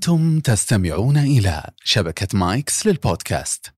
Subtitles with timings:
[0.00, 3.74] أنتم تستمعون إلى شبكة مايكس للبودكاست.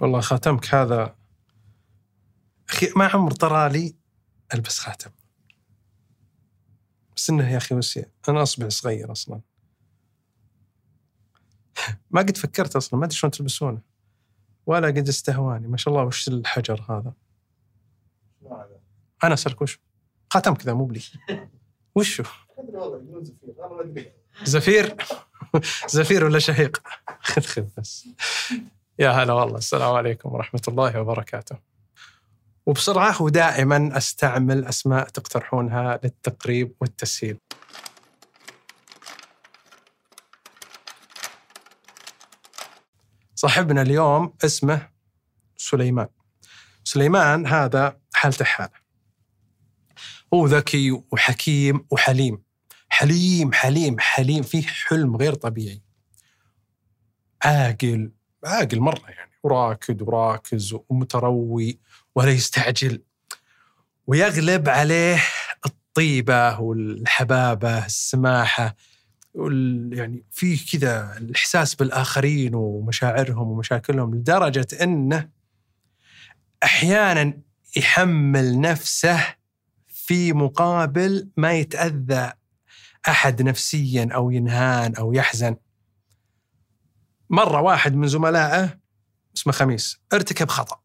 [0.00, 1.16] والله خاتمك هذا.
[2.68, 3.96] أخي ما عمر طرى لي
[4.54, 5.10] ألبس خاتم.
[7.16, 9.40] بس إنه يا أخي وسع أنا اصبع صغير أصلا.
[12.10, 13.82] ما قد فكرت أصلا ما أدري شلون تلبسونه.
[14.66, 15.68] ولا قد استهواني.
[15.68, 17.12] ما شاء الله وش الحجر هذا؟
[19.24, 19.80] أنا اسالك وش
[20.30, 21.02] خاتم كذا مو بلي.
[21.96, 22.24] وشو؟
[24.44, 24.96] زفير.
[25.88, 26.82] زفير؟ ولا شهيق؟
[27.20, 28.08] خذ خذ بس.
[28.98, 29.58] يا هلا والله.
[29.58, 31.58] السلام عليكم ورحمة الله وبركاته.
[32.66, 37.38] وبسرعة ودائما أستعمل أسماء تقترحونها للتقريب والتسهيل.
[43.34, 44.88] صاحبنا اليوم اسمه
[45.56, 46.08] سليمان.
[46.84, 48.88] سليمان هذا حالته حالة.
[50.34, 52.47] هو ذكي وحكيم وحليم.
[52.88, 55.82] حليم حليم حليم فيه حلم غير طبيعي.
[57.44, 58.10] عاقل
[58.44, 61.78] عاقل مرة يعني وراكد وراكز ومتروي
[62.14, 63.02] ولا يستعجل
[64.06, 65.22] ويغلب عليه
[65.66, 68.76] الطيبة والحبابة السماحة
[69.92, 75.28] يعني فيه كذا الإحساس بالآخرين ومشاعرهم ومشاكلهم لدرجة أنه
[76.64, 77.38] أحيانا
[77.76, 79.34] يحمل نفسه
[79.88, 82.32] في مقابل ما يتأذى
[83.08, 85.56] أحد نفسيا أو ينهان أو يحزن.
[87.30, 88.78] مرة واحد من زملائه
[89.36, 90.80] اسمه خميس ارتكب خطأ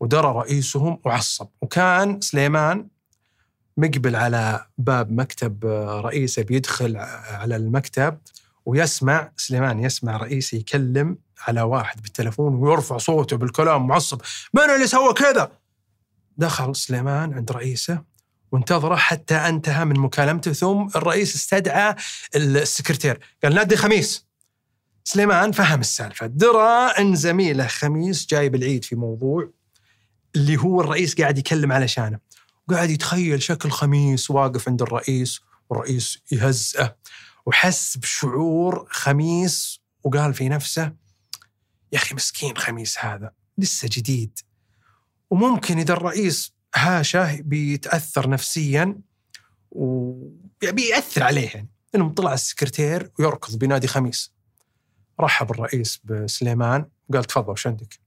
[0.00, 2.88] ودرى رئيسهم وعصب وكان سليمان
[3.76, 5.64] مقبل على باب مكتب
[6.04, 6.96] رئيسه بيدخل
[7.30, 8.18] على المكتب
[8.66, 14.20] ويسمع سليمان يسمع رئيسه يكلم على واحد بالتلفون ويرفع صوته بالكلام معصب.
[14.54, 15.52] من اللي سوى كذا؟
[16.36, 18.02] دخل سليمان عند رئيسه
[18.56, 21.94] وانتظره حتى انتهى من مكالمته ثم الرئيس استدعى
[22.36, 23.20] السكرتير.
[23.44, 24.26] قال نادي خميس.
[25.04, 26.26] سليمان فهم السالفة.
[26.26, 29.50] درى أن زميله خميس جايب العيد في موضوع
[30.36, 32.18] اللي هو الرئيس قاعد يكلم علشانه
[32.68, 36.96] وقاعد يتخيل شكل خميس واقف عند الرئيس والرئيس يهزئه
[37.46, 40.92] وحس بشعور خميس وقال في نفسه
[41.92, 44.38] يا أخي مسكين خميس هذا لسه جديد.
[45.30, 49.00] وممكن إذا الرئيس هاشه بيتأثر نفسيا
[49.70, 54.32] وبيأثر عليه يعني انه طلع السكرتير ويركض بنادي خميس
[55.20, 58.00] رحب الرئيس بسليمان وقال تفضل وش عندك؟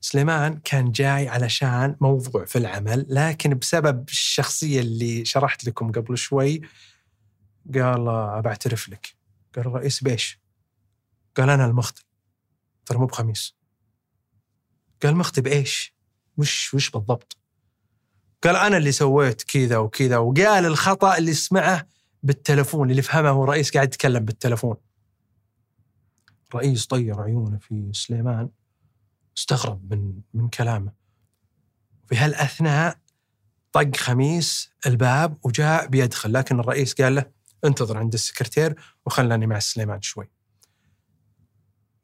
[0.00, 6.60] سليمان كان جاي علشان موضوع في العمل لكن بسبب الشخصية اللي شرحت لكم قبل شوي
[7.74, 9.14] قال ابى اعترف لك
[9.56, 10.40] قال الرئيس بيش؟
[11.36, 12.02] قال أنا المخطئ
[12.86, 13.56] ترى مو بخميس
[15.02, 15.94] قال مخطئ بإيش؟
[16.36, 17.43] وش وش بالضبط؟
[18.44, 20.16] قال أنا اللي سويت كذا وكذا.
[20.16, 21.86] وقال الخطأ اللي سمعه
[22.22, 24.76] بالتلفون اللي فهمه الرئيس قاعد يتكلم بالتلفون.
[26.48, 28.48] الرئيس طير عيونه في سليمان
[29.36, 30.92] استغرب من من كلامه.
[32.08, 32.98] في هالأثناء
[33.72, 37.30] طق خميس الباب وجاء بيدخل لكن الرئيس قال له
[37.64, 38.76] انتظر عند السكرتير
[39.06, 40.30] وخلاني مع سليمان شوي.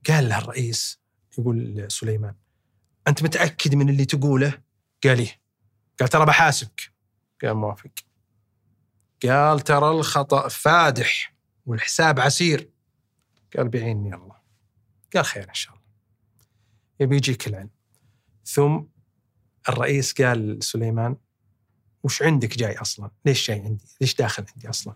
[0.08, 1.00] قال له الرئيس
[1.38, 2.34] يقول لسليمان
[3.08, 4.52] أنت متأكد من اللي تقوله؟
[5.04, 5.39] قال إيه.
[6.00, 6.92] قال ترى بحاسبك.
[7.42, 7.90] قال موافق
[9.22, 11.34] قال ترى الخطأ فادح
[11.66, 12.70] والحساب عسير.
[13.56, 14.36] قال بعيني الله.
[15.14, 15.84] قال خير إن شاء الله.
[17.00, 17.70] يبي يجيك العلم
[18.44, 18.80] ثم
[19.68, 21.16] الرئيس قال لسليمان
[22.02, 24.94] وش عندك جاي أصلا؟ ليش جاي عندي؟ ليش داخل عندي أصلا؟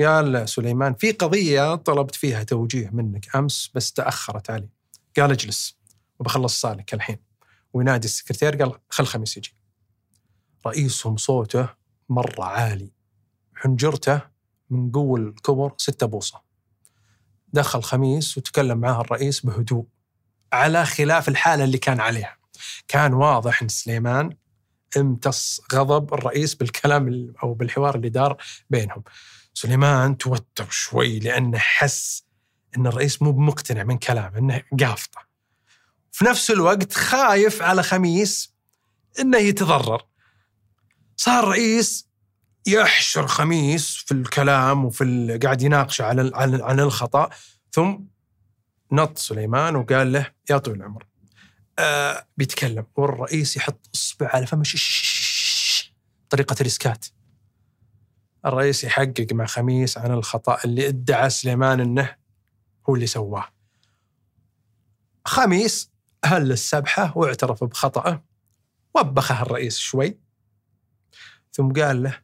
[0.00, 4.68] قال سليمان في قضية طلبت فيها توجيه منك أمس بس تأخرت علي.
[5.16, 5.78] قال اجلس
[6.18, 7.18] وبخلص صالك الحين.
[7.72, 9.61] وينادي السكرتير قال خل خميس يجي.
[10.66, 11.68] رئيسهم صوته
[12.08, 12.92] مرة عالي.
[13.54, 14.20] حنجرته
[14.70, 16.42] من قوة الكبر ستة بوصة.
[17.52, 19.86] دخل خميس وتكلم معاه الرئيس بهدوء
[20.52, 22.36] على خلاف الحالة اللي كان عليها.
[22.88, 24.36] كان واضح أن سليمان
[24.96, 28.36] امتص غضب الرئيس بالكلام أو بالحوار اللي دار
[28.70, 29.02] بينهم.
[29.54, 32.24] سليمان توتر شوي لأنه حس
[32.76, 35.20] أن الرئيس مو بمقتنع من كلامه أنه قافطة
[36.12, 38.54] في نفس الوقت خايف على خميس
[39.20, 40.02] أنه يتضرر.
[41.24, 42.08] صار رئيس
[42.66, 46.30] يحشر خميس في الكلام وفي قاعد يناقشه عن
[46.62, 47.30] عن الخطأ.
[47.72, 47.98] ثم
[48.92, 51.06] نط سليمان وقال له يا طويل العمر.
[51.78, 52.86] آه بيتكلم.
[52.96, 54.64] والرئيس يحط إصبع على فمه.
[56.30, 57.06] طريقة الإسكات.
[58.46, 62.16] الرئيس يحقق مع خميس عن الخطأ اللي ادعى سليمان إنه
[62.88, 63.48] هو اللي سواه.
[65.24, 65.90] خميس
[66.24, 68.24] هل السبحة واعترف بخطأه؟
[68.94, 70.21] وبخه الرئيس شوي.
[71.52, 72.18] ثم قال له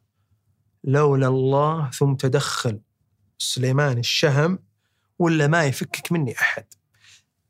[0.83, 2.79] لولا الله ثم تدخل
[3.37, 4.59] سليمان الشهم
[5.19, 6.65] ولا ما يفكك مني أحد.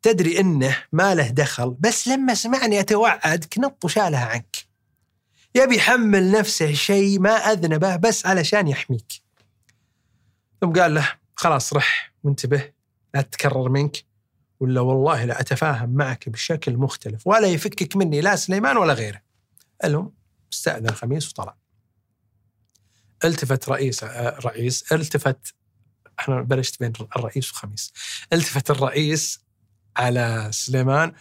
[0.02, 4.56] تدري إنه ما له دخل بس لما سمعني أتوعد كنط وشالها عنك.
[5.56, 9.22] يبي يحمل نفسه شيء ما أذنبه بس علشان يحميك.
[10.62, 12.72] ثم قال له خلاص رح وانتبه
[13.14, 14.06] لا تتكرر منك
[14.60, 19.22] ولا والله لا أتفاهم معك بشكل مختلف ولا يفكك مني لا سليمان ولا غيره.
[19.84, 20.14] المهم
[20.54, 21.56] استأذن خميس وطلع.
[23.26, 24.94] التفت رئيس آه، رئيس.
[24.94, 25.54] التفت
[26.20, 27.94] إحنا بلشت بين الرئيس وخميس
[28.34, 29.40] التفت الرئيس
[29.98, 31.12] على سليمان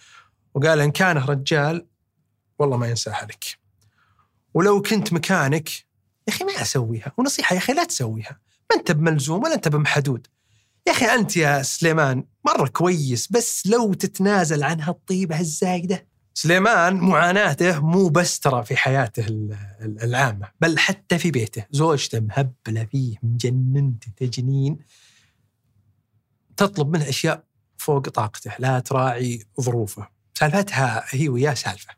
[0.55, 1.87] وقال إن كانه رجال
[2.59, 3.45] والله ما ينساها لك
[4.55, 5.69] ولو كنت مكانك
[6.29, 7.13] يا أخي ما أسويها.
[7.17, 8.41] ونصيحة يا أخي لا تسويها.
[8.71, 10.27] ما أنت بملزوم ولا أنت بمحدود.
[10.87, 16.08] يا أخي أنت يا سليمان مرة كويس بس لو تتنازل عن هالطيبه الزايدة
[16.41, 19.27] سليمان معاناته مو بس ترى في حياته
[19.81, 21.67] العامة بل حتى في بيته.
[21.71, 24.79] زوجته مهبلة فيه مجننته تجنين.
[26.57, 27.45] تطلب منه أشياء
[27.79, 30.09] فوق طاقته لا تراعي ظروفه.
[30.35, 31.95] سالفتها هي وياه سالفة.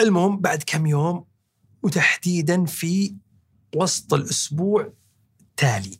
[0.00, 1.26] المهم بعد كم يوم
[1.82, 3.16] وتحديدا في
[3.76, 4.92] وسط الأسبوع
[5.40, 5.98] التالي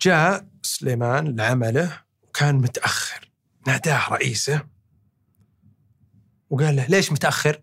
[0.00, 3.33] جاء سليمان لعمله وكان متأخر.
[3.66, 4.66] ناداه رئيسه
[6.50, 7.62] وقال له ليش متأخر؟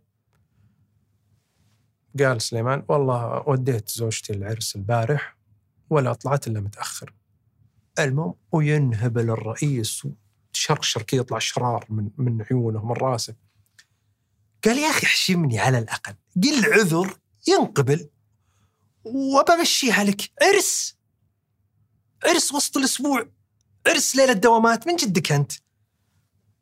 [2.19, 5.37] قال سليمان والله وديت زوجتي العرس البارح
[5.89, 7.13] ولا طلعت إلا متأخر.
[7.99, 13.35] المهم وينهبل الرئيس وتشرشر كذا يطلع شرار من من عيونه من راسه.
[14.63, 18.09] قال يا أخي احشمني على الأقل، قل عذر ينقبل
[19.03, 20.97] وبمشيها لك عرس
[22.25, 23.29] عرس وسط الأسبوع
[23.87, 25.51] عرس ليلة دوامات من جدك أنت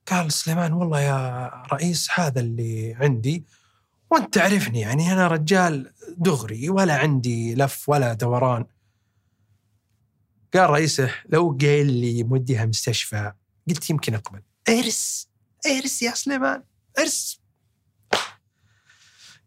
[0.09, 3.45] قال سليمان والله يا رئيس هذا اللي عندي
[4.09, 8.65] وأنت تعرفني يعني أنا رجال دغري ولا عندي لف ولا دوران.
[10.53, 13.33] قال رئيسه لو قايل لي موديها مستشفى
[13.69, 14.41] قلت يمكن أقبل.
[14.69, 15.29] إرس
[15.65, 16.63] إرس يا سليمان
[16.99, 17.39] إرس.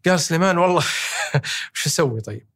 [0.05, 0.85] قال سليمان والله
[1.75, 2.47] وش أسوي طيب؟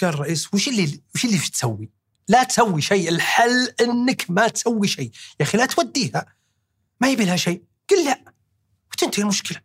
[0.00, 1.90] قال الرئيس وش اللي وش اللي تسوي؟
[2.28, 5.10] لا تسوي شيء الحل إنك ما تسوي شيء.
[5.40, 6.41] يا أخي لا توديها.
[7.02, 7.62] ما يبي لها شيء.
[7.90, 8.24] قل لا.
[8.92, 9.60] وتنتهي المشكلة.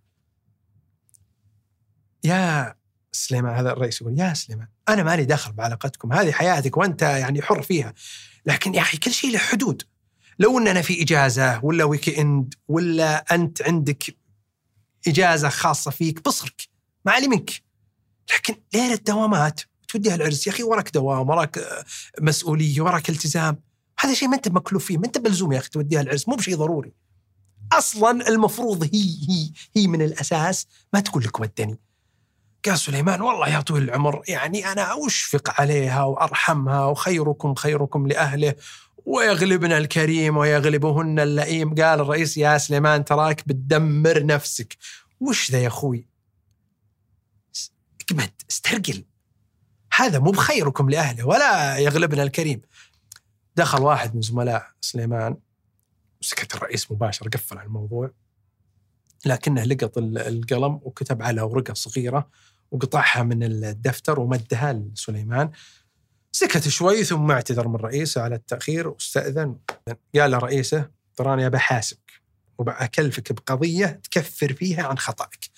[2.23, 2.75] يا
[3.11, 7.61] سليمان هذا الرئيس يقول يا سليمان أنا مالي دخل بعلاقتكم هذه حياتك وأنت يعني حر
[7.61, 7.93] فيها.
[8.45, 9.83] لكن يا أخي كل شيء له حدود.
[10.39, 14.17] لو إننا في إجازة ولا weekend ولا أنت عندك
[15.07, 16.61] إجازة خاصة فيك بصرك
[17.05, 17.51] ما علي منك.
[18.35, 21.85] لكن ليلة دوامات توديها العرس يا أخي وراك دوام وراك
[22.21, 23.61] مسؤولية وراك التزام.
[23.99, 26.55] هذا شيء ما أنت مكلوف فيه ما أنت ملزوم يا أخي توديها العرس مو بشيء
[26.55, 26.93] ضروري.
[27.73, 30.67] أصلا المفروض هي هي هي من الأساس.
[30.93, 31.79] ما تقول لك ودني.
[32.65, 38.55] قال سليمان والله يا طويل العمر يعني أنا اشفق عليها وأرحمها وخيركم خيركم لأهله.
[39.05, 41.75] ويغلبنا الكريم ويغلبهن اللئيم.
[41.75, 44.77] قال الرئيس يا سليمان تراك بتدمر نفسك.
[45.19, 46.07] وش ذا يا أخوي؟
[48.01, 49.03] اقمد استرقل.
[49.93, 52.61] هذا مو بخيركم لأهله ولا يغلبنا الكريم.
[53.55, 55.37] دخل واحد من زملاء سليمان.
[56.21, 58.11] سكت الرئيس مباشره قفل على الموضوع.
[59.25, 62.29] لكنه لقط القلم وكتب على ورقة صغيرة
[62.71, 65.51] وقطعها من الدفتر ومدها لسليمان.
[66.31, 69.57] سكت شوي ثم اعتذر من رئيسه على التأخير واستأذن.
[70.15, 72.11] قال لرئيسه تراني بحاسبك
[72.57, 75.49] وبأكلفك بقضية تكفر فيها عن خطأك.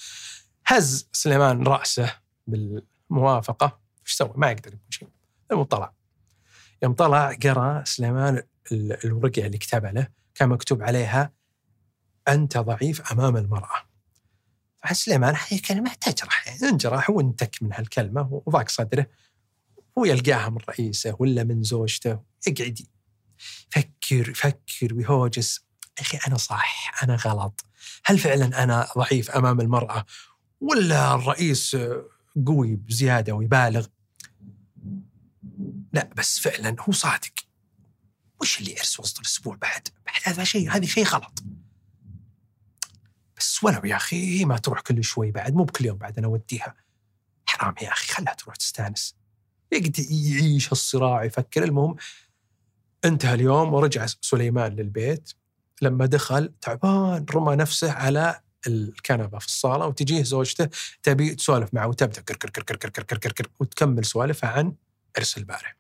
[0.66, 2.16] هز سليمان رأسه
[2.48, 3.80] بالموافقة.
[4.06, 5.10] إيش سوى؟ ما يقدر يقول شيء.
[5.52, 5.94] المهم طلع
[6.84, 10.19] يوم طلع قرأ سليمان الورقة اللي كتبها له.
[10.40, 11.34] كان مكتوب عليها
[12.28, 13.90] أنت ضعيف أمام المرأة.
[14.88, 15.36] فسليمان
[15.68, 19.08] كلمة تجرح يعني انجرح وانتك من هالكلمة وضاق صدره
[19.98, 22.80] هو يلقاها من رئيسه ولا من زوجته يقعد
[23.76, 25.66] يفكر يفكر ويهوجس.
[25.98, 27.66] يا أخي أنا صح أنا غلط.
[28.06, 30.06] هل فعلا أنا ضعيف أمام المرأة
[30.62, 31.78] ولا الرئيس
[32.48, 33.88] قوي بزيادة ويبالغ؟
[35.94, 37.49] لا بس فعلا هو صادق.
[38.42, 41.44] وش اللي ارث وسط الأسبوع بعد؟ بعد هذا شيء هذا شيء غلط.
[43.38, 46.76] بس ولو يا أخي ما تروح كل شوي بعد مو بكل يوم بعد أنا اوديها.
[47.46, 49.16] حرام يا أخي خلها تروح تستانس.
[49.72, 51.96] يقعد يعيش الصراع يفكر المهم
[53.06, 55.34] انتهى اليوم ورجع سليمان للبيت
[55.82, 60.70] لما دخل تعبان رمى نفسه على الكنبه في الصاله وتجيه زوجته
[61.04, 64.74] تبي تسولف معه وتبدا كر كر كر كر كر كر كر كر وتكمل سوالفها عن
[65.18, 65.79] عرس البارح.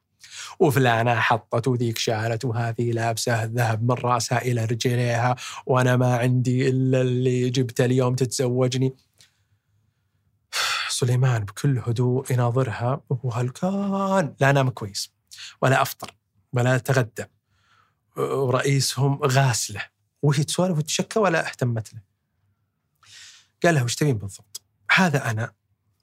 [0.60, 7.02] وفلانة حطت وذيك شالت وهذه لابسة الذهب من رأسها إلى رجليها وأنا ما عندي إلا
[7.02, 8.96] اللي جبته اليوم تتزوجني
[10.90, 15.14] سليمان بكل هدوء يناظرها وهو هلكان لا نام كويس
[15.62, 16.16] ولا أفطر
[16.54, 17.26] ولا تغدى
[18.18, 19.82] ورئيسهم غاسلة
[20.22, 22.02] وهي تسولف وتشكى ولا اهتمت له.
[23.64, 25.54] قال لها وش تبين بالضبط؟ هذا أنا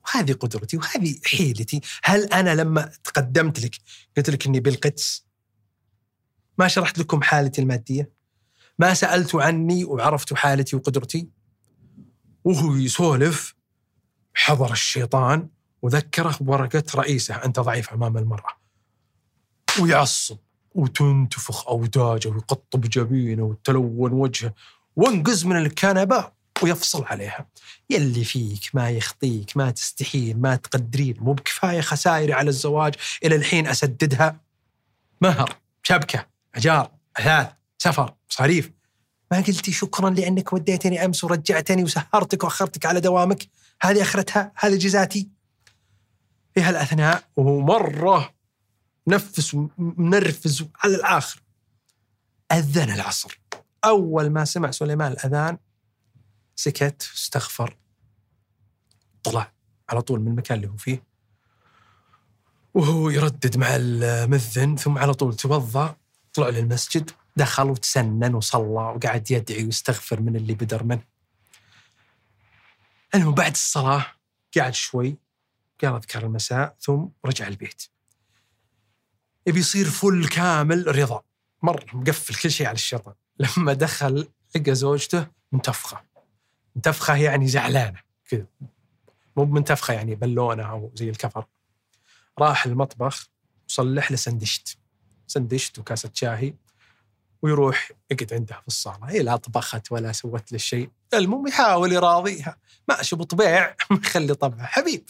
[0.06, 3.76] وهذه قدرتي وهذه حيلتي، هل أنا لما تقدمت لك
[4.16, 5.26] قلت لك إني بالقدس
[6.58, 8.12] ما شرحت لكم حالتي المادية؟
[8.78, 11.28] ما سالتوا عني وعرفتوا حالتي وقدرتي؟
[12.44, 13.54] وهو يسولف
[14.34, 15.48] حضر الشيطان
[15.82, 18.56] وذكره بورقة رئيسه أنت ضعيف أمام المرأة
[19.80, 20.38] ويعصب
[20.74, 24.54] وتنتفخ أوداجه ويقطب جبينه وتلون وجهه
[24.96, 26.32] وانقز من الكنبة
[26.62, 27.46] ويفصل عليها.
[27.90, 32.94] يلي فيك ما يخطيك ما تستحين ما تقدرين مو بكفاية خسائري على الزواج
[33.24, 34.40] إلى الحين أسددها.
[35.20, 38.70] مهر شبكة أجار أثاث سفر مصاريف.
[39.32, 43.48] ما قلتي شكرا لأنك وديتني أمس ورجعتني وسهرتك وأخرتك على دوامك؟
[43.82, 45.28] هذه أخرتها هذه جزاتي.
[46.54, 48.34] في هالأثناء وهو مرة
[49.06, 51.42] منفس ومنرفز على الآخر.
[52.52, 53.40] أذن العصر.
[53.84, 55.58] أول ما سمع سليمان الأذان
[56.56, 57.76] سكت استغفر.
[59.22, 59.52] طلع
[59.88, 61.02] على طول من المكان اللي هو فيه.
[62.74, 65.96] وهو يردد مع المذن ثم على طول توضأ.
[66.34, 71.02] طلع للمسجد دخل وتسنن وصلى وقعد يدعي ويستغفر من اللي بدر منه.
[73.14, 74.06] المهم بعد الصلاة
[74.56, 75.16] قعد شوي
[75.82, 77.82] قال أذكار المساء ثم رجع البيت.
[79.46, 81.22] يبي يصير فل كامل رضا.
[81.62, 86.15] مرة مقفل كل شيء على الشيطان لما دخل لقى زوجته منتفخة.
[86.76, 88.46] منتفخة يعني زعلانة كذا.
[89.36, 91.44] مو منتفخة يعني بلونة أو زي الكفر.
[92.38, 93.28] راح المطبخ
[93.68, 94.78] وصلح له سندشت.
[95.26, 96.54] سندشت وكاسة شاهي
[97.42, 99.10] ويروح يقعد عندها في الصالة.
[99.10, 100.90] هي لا طبخت ولا سوت له شيء.
[101.14, 102.56] المهم يحاول يراضيها.
[102.88, 104.66] ماشي بطبيع مخلي طبعه.
[104.66, 105.04] حبيب.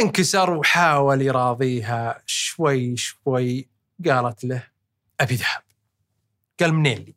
[0.00, 2.22] انكسر وحاول يراضيها.
[2.26, 3.68] شوي شوي
[4.06, 4.62] قالت له
[5.20, 5.62] أبي ذهب.
[6.60, 7.14] قال منين لي؟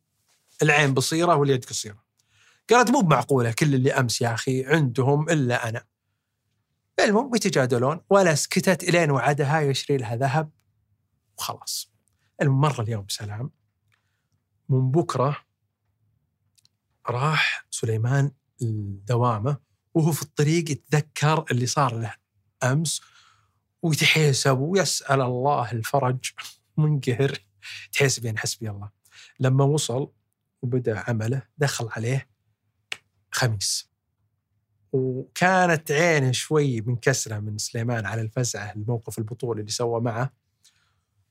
[0.62, 2.01] العين بصيرة واليد قصيرة.
[2.70, 5.84] قالت مو بمعقولة كل اللي أمس يا أخي عندهم إلا أنا.
[7.00, 10.52] المهم يتجادلون ولا سكتت إلين وعدها يشري لها ذهب.
[11.38, 11.92] وخلاص.
[12.42, 13.52] المرة اليوم سلام.
[14.70, 15.38] من بكرة
[17.10, 18.32] راح سليمان
[19.08, 19.58] دوامه
[19.94, 22.16] وهو في الطريق يتذكر اللي صار له
[22.64, 23.02] أمس
[23.82, 26.32] ويتحسب ويسأل الله الفرج.
[26.78, 27.38] منقهر.
[27.92, 28.90] تحسب يعني حسبي الله.
[29.40, 30.12] لما وصل
[30.62, 32.31] وبدأ عمله دخل عليه
[33.32, 33.92] خميس.
[34.92, 40.34] وكانت عينه شوي منكسرة من سليمان على الفزعة الموقف البطولي اللي سوى معه.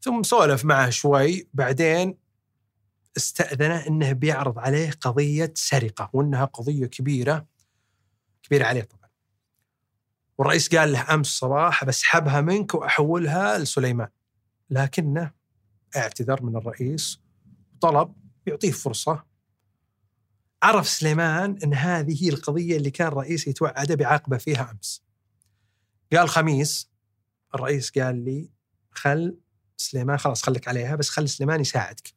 [0.01, 2.19] ثم سولف معه شوي بعدين
[3.17, 7.47] استأذنه إنه بيعرض عليه قضية سرقة وإنها قضية كبيرة
[8.43, 9.11] كبيرة عليه طبعا.
[10.39, 14.09] والرئيس قال له أمس صباح بسحبها منك وأحولها لسليمان.
[14.71, 15.33] لكنه
[15.97, 17.21] اعتذر من الرئيس
[17.75, 18.15] وطلب
[18.47, 19.25] يعطيه فرصة
[20.63, 25.03] عرف سليمان إن هذه هي القضية اللي كان الرئيس يتوعده بعاقبه فيها أمس.
[26.13, 26.91] قال خميس
[27.55, 28.51] الرئيس قال لي
[28.91, 29.39] خل
[29.77, 32.15] سليمان خلاص خليك عليها بس خلي سليمان يساعدك.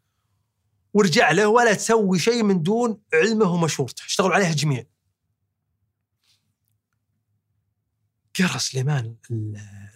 [0.93, 4.05] ورجع له ولا تسوي شيء من دون علمه ومشورته.
[4.05, 4.85] اشتغلوا عليها جميع.
[8.39, 9.15] قرأ سليمان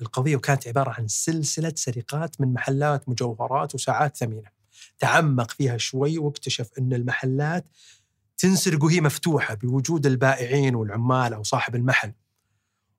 [0.01, 4.49] القضية وكانت عبارة عن سلسلة سرقات من محلات مجوهرات وساعات ثمينة.
[4.99, 7.65] تعمق فيها شوي واكتشف أن المحلات
[8.38, 12.13] تنسرق وهي مفتوحة بوجود البائعين والعمال أو صاحب المحل.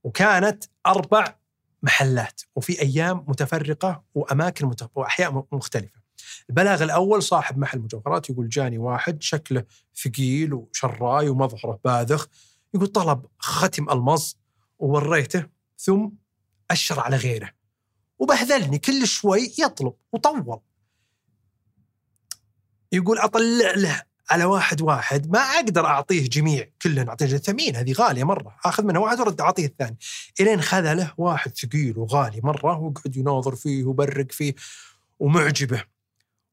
[0.05, 1.35] وكانت أربع
[1.83, 4.91] محلات وفي أيام متفرقة وأماكن مت...
[4.95, 6.01] وأحياء مختلفة.
[6.51, 9.65] البلاغ الأول صاحب محل مجوهرات يقول جاني واحد شكله
[10.05, 12.27] ثقيل وشراي ومظهره باذخ
[12.75, 14.33] يقول طلب ختم المظ
[14.79, 15.47] ووريته
[15.79, 16.09] ثم
[16.71, 17.51] أشر على غيره.
[18.19, 20.61] وبهذلني كل شوي يطلب وطول.
[22.93, 28.25] يقول أطلع له على واحد واحد ما أقدر أعطيه جميع كلهم أعطيه ثمين هذه غالية
[28.25, 28.57] مرة.
[28.65, 29.99] آخذ منها واحد ورد أعطيه الثاني.
[30.41, 34.55] إلين خذله واحد ثقيل وغالي مرة وقعد يناظر فيه وبرق فيه
[35.19, 35.85] ومعجبة.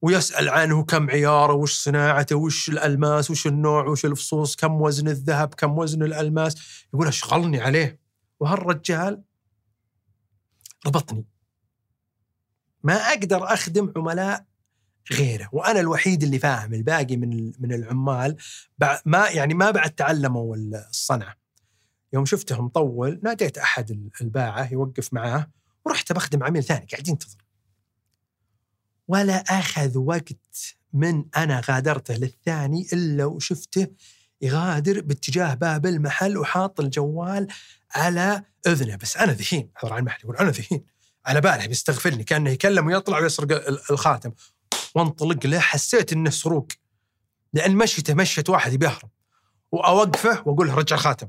[0.02, 5.54] ويسأل عنه كم عياره وش صناعته وش الألماس وش النوع وش الفصوص كم وزن الذهب
[5.54, 6.84] كم وزن الألماس.
[6.94, 8.00] يقول أشغلني عليه.
[8.40, 9.22] وهالرجال
[10.86, 11.24] ربطني.
[12.82, 14.44] ما أقدر أخدم عملاء
[15.12, 15.48] غيره.
[15.52, 18.36] وأنا الوحيد اللي فاهم الباقي من من العمال
[19.04, 21.36] ما يعني ما بعد تعلموا الصنعة.
[22.12, 25.50] يوم شفته مطول ناديت أحد الباعة يوقف معاه
[25.84, 27.36] ورحت بخدم عميل ثاني قاعد ينتظر.
[29.08, 33.86] ولا أخذ وقت من أنا غادرته للثاني إلا وشفته
[34.40, 37.46] يغادر باتجاه باب المحل وحاط الجوال
[37.94, 38.96] على إذنه.
[38.96, 40.84] بس أنا ذهين حضر على المحل يقول أنا ذهين.
[41.26, 44.32] على باله بيستغفرني كأنه يكلم ويطلع ويسرق ال- الخاتم.
[44.96, 46.68] وانطلق له حسيت إنه سروق.
[47.52, 49.10] لأن مشيته مشيه واحد يبي يهرب
[49.72, 51.28] وأوقفه وأقول له رجع الخاتم.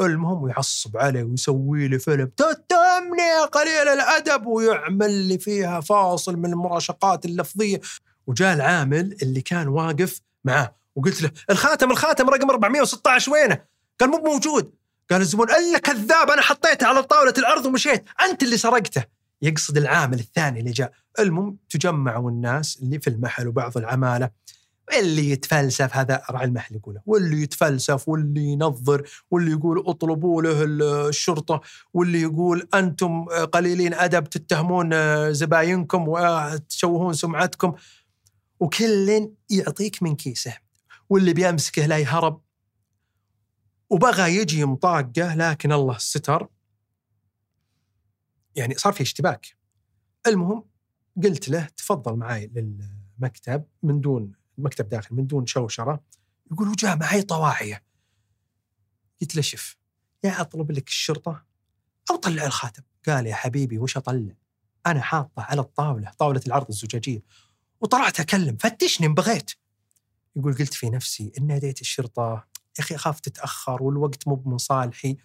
[0.00, 2.26] المهم يعصب عليه ويسوي لي فيلم.
[2.26, 7.80] تتهمني يا قليل الأدب ويعمل لي فيها فاصل من المراشقات اللفظية.
[8.26, 10.74] وجاء العامل اللي كان واقف معاه.
[10.96, 13.64] وقلت له الخاتم الخاتم رقم 416 وينه؟
[14.00, 14.74] قال مو موجود
[15.10, 18.04] قال الزبون ألا كذاب أنا حطيته على طاولة العرض ومشيت.
[18.30, 19.04] أنت اللي سرقته.
[19.42, 20.92] يقصد العامل الثاني اللي جاء.
[21.18, 24.30] المهم تجمعوا الناس اللي في المحل وبعض العمالة
[24.98, 27.02] اللي يتفلسف هذا راعي المحل يقوله.
[27.06, 30.64] واللي يتفلسف واللي ينظر واللي يقول اطلبوا له
[31.08, 31.60] الشرطة
[31.94, 34.90] واللي يقول أنتم قليلين أدب تتهمون
[35.32, 37.74] زباينكم وتشوهون سمعتكم.
[38.60, 40.56] وكل يعطيك من كيسه.
[41.08, 42.40] واللي بيمسكه لا يهرب.
[43.90, 46.48] وبغى يجي مطاقه لكن الله ستر.
[48.56, 49.46] يعني صار في اشتباك.
[50.26, 50.71] المهم
[51.24, 56.04] قلت له تفضل معي للمكتب من دون المكتب داخل من دون شوشرة.
[56.52, 57.82] يقول وجاء معي طواعيه.
[59.20, 59.76] قلت له شف
[60.24, 61.44] يا أطلب لك الشرطة
[62.10, 62.82] أو طلع الخاتم.
[63.06, 64.34] قال يا حبيبي وش أطلع؟
[64.86, 67.22] أنا حاطه على الطاولة طاولة العرض الزجاجية.
[67.80, 69.50] وطلعت أكلم فتشني إن بغيت.
[70.36, 72.48] يقول قلت في نفسي إن ناديت الشرطة.
[72.78, 75.16] يا أخي أخاف تتأخر والوقت مو من صالحي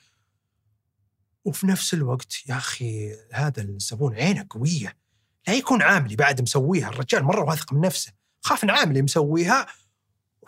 [1.46, 4.98] وفي نفس الوقت يا أخي هذا الزبون عينه قوية.
[5.48, 8.14] لا يكون عاملي بعد مسويها الرجال مرة واثق من نفسه.
[8.42, 9.68] خاف إن عاملي مسويها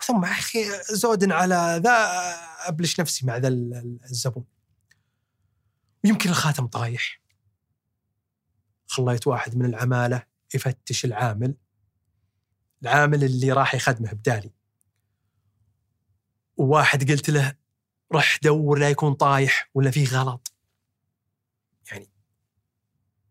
[0.02, 1.96] ثم أخي زود على ذا
[2.68, 4.44] أبلش نفسي مع ذا الزبون.
[6.04, 7.20] ويمكن الخاتم طايح.
[8.86, 10.22] خليت واحد من العمالة
[10.54, 11.54] يفتش العامل.
[12.82, 14.50] العامل اللي راح يخدمه بدالي.
[16.56, 17.54] وواحد قلت له
[18.12, 20.49] رح دور لا يكون طايح ولا فيه غلط.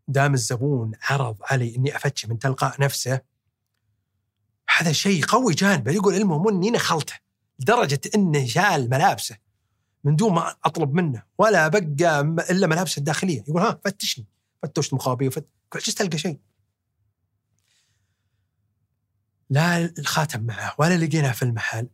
[0.10, 3.22] دام الزبون عرض علي إني افتشه من تلقاء نفسه
[4.78, 5.92] هذا شيء قوي جانبه.
[5.92, 7.14] يقول المهم إني نخلته
[7.60, 9.38] لدرجة إنه شال ملابسه
[10.04, 13.44] من دون ما أطلب منه ولا بقى إلا ملابسه الداخلية.
[13.48, 14.26] يقول ها فتشني
[14.64, 15.46] فتشت مخابي وفت
[15.76, 16.40] عجزت تلقى شيء.
[19.50, 21.88] لا الخاتم معه ولا لقيناه في المحل.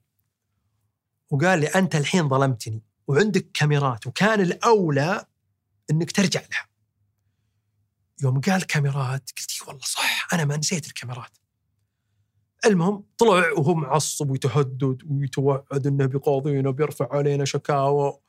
[1.29, 5.25] وقال لي أنت الحين ظلمتني وعندك كاميرات وكان الأولى
[5.91, 6.74] إنك ترجع لها.
[8.23, 11.37] يوم قال كاميرات قلت والله صح أنا ما نسيت الكاميرات.
[12.65, 18.19] المهم طلع وهو معصب ويتهدد ويتوعد إنه بيقاضينا بيرفع علينا شكاوى.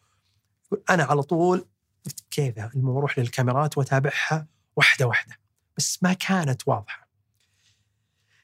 [0.91, 1.67] أنا على طول
[2.05, 4.47] قلت كيف المهم أروح للكاميرات وأتابعها
[4.77, 5.39] واحدة واحدة
[5.77, 7.09] بس ما كانت واضحة.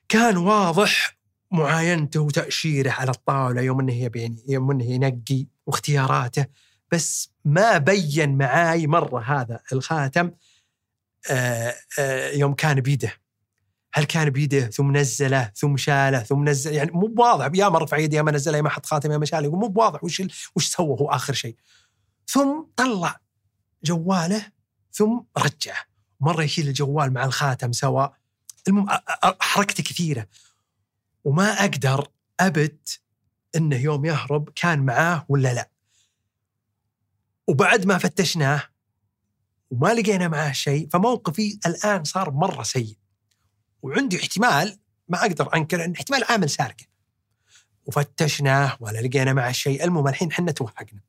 [0.09, 1.19] كان واضح
[1.51, 6.47] معاينته وتأشيره على الطاولة يوم إنه يبين يوم إنه ينقي واختياراته
[6.93, 10.31] بس ما بين معاي مرة هذا الخاتم
[12.35, 13.13] يوم كان بيده.
[13.95, 17.97] هل كان بيده؟ ثم نزله ثم شاله ثم نزل يعني مو بواضح يا ما رفع
[17.97, 20.23] يدي يا ما نزله يا ما حط خاتم يا ما شاله مو بواضح وش
[20.57, 21.57] وش سوى هو آخر شيء.
[22.29, 23.21] ثم طلع
[23.85, 24.47] جواله
[24.93, 25.85] ثم رجعه.
[26.21, 28.07] مرة يشيل الجوال مع الخاتم سوا
[28.69, 28.87] المهم
[29.41, 30.27] حركته كثيرة.
[31.25, 32.09] وما أقدر
[32.41, 33.01] أبت
[33.57, 35.71] إنه يوم يهرب كان معاه ولا لا.
[37.49, 38.63] وبعد ما فتشناه
[39.73, 42.99] وما لقينا معاه شيء فموقفي الآن صار مرة سيء.
[43.83, 46.87] وعندي احتمال ما أقدر أنكر إن احتمال عامل سارقة.
[47.85, 51.01] وفتشناه ولا لقينا معه شيء المهم الحين حنا توهقنا.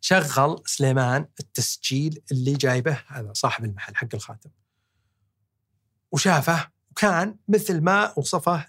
[0.00, 4.50] شغل سليمان التسجيل اللي جايبه هذا صاحب المحل حق الخاتم.
[6.12, 8.66] وشافه وكان مثل ما وصفه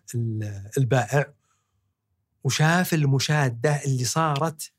[0.77, 1.33] البائع.
[2.43, 4.71] وشاف المشادة اللي صارت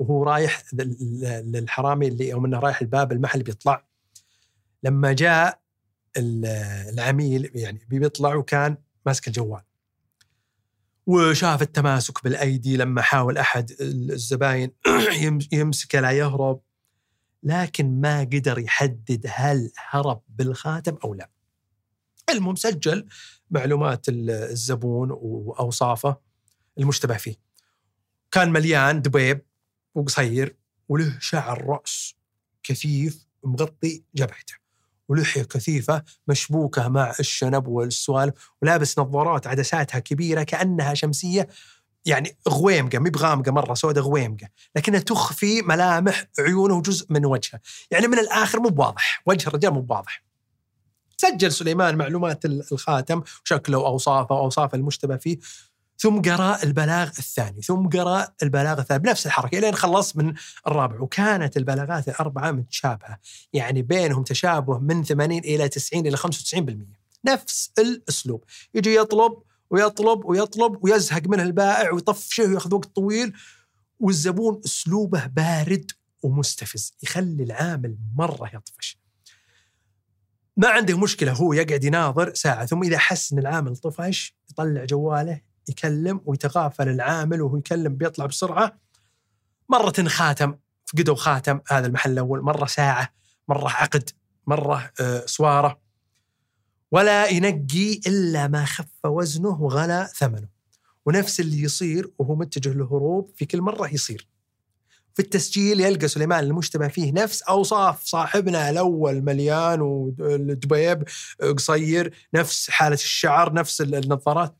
[0.00, 3.84] وهو رايح للحرامي اللي يوم إنه رايح الباب المحل بيطلع
[4.82, 5.60] لما جاء
[6.16, 9.62] العميل يعني بيطلع وكان ماسك الجوال
[11.06, 14.72] وشاف التماسك بالأيدي لما حاول أحد الزباين
[15.52, 16.60] يمسكه لا يهرب
[17.42, 21.30] لكن ما قدر يحدد هل هرب بالخاتم أو لا.
[22.30, 23.06] المهم سجل
[23.50, 26.16] معلومات الزبون وأوصافه
[26.78, 27.36] المشتبه فيه.
[28.30, 29.49] كان مليان دبيب
[29.94, 30.56] وقصير
[30.88, 32.14] وله شعر رأس
[32.62, 34.54] كثيف مغطي جبهته
[35.08, 41.48] ولحيه كثيفة مشبوكة مع الشنب والسوالف ولابس نظارات عدساتها كبيرة كأنها شمسية
[42.04, 48.08] يعني غويمقة مي بغامقة مرة سوداء غويمقة لكنها تخفي ملامح عيونه وجزء من وجهه يعني
[48.08, 50.24] من الآخر مو بواضح وجه الرجال مو بواضح.
[51.16, 55.38] سجل سليمان معلومات الخاتم وشكله واوصافه واوصاف المشتبه فيه.
[56.00, 60.34] ثم قرأ البلاغ الثاني ثم قرأ البلاغ الثالث بنفس الحركة لين خلص من
[60.66, 61.00] الرابع.
[61.00, 63.18] وكانت البلاغات الأربعة متشابهة
[63.52, 66.86] يعني بينهم تشابه من 80 إلى 90 إلى 95%
[67.24, 68.44] نفس الأسلوب.
[68.74, 69.32] يجي يطلب
[69.70, 73.32] ويطلب ويطلب ويزهق منه البائع ويطفشه وياخذ وقت طويل
[74.00, 75.90] والزبون أسلوبه بارد
[76.22, 78.98] ومستفز يخلي العامل مرة يطفش.
[80.56, 85.49] ما عنده مشكلة هو يقعد يناظر ساعة ثم إذا حس إن العامل طفش يطلع جواله
[85.70, 88.78] يكلم ويتغافل العامل وهو يكلم بيطلع بسرعة.
[89.68, 90.54] مرة خاتم
[90.86, 93.12] فقدوا خاتم هذا المحل الأول مرة ساعة
[93.48, 94.10] مرة عقد
[94.46, 95.80] مرة آه، سوارة.
[96.92, 100.48] ولا ينقي إلا ما خف وزنه وغلى ثمنه.
[101.06, 104.28] ونفس اللي يصير وهو متجه للهروب في كل مرة يصير.
[105.14, 111.04] في التسجيل يلقى سليمان المشتبه فيه نفس أوصاف صاحبنا الأول مليان والدبيب
[111.56, 114.56] قصير نفس حالة الشعر نفس النظارات.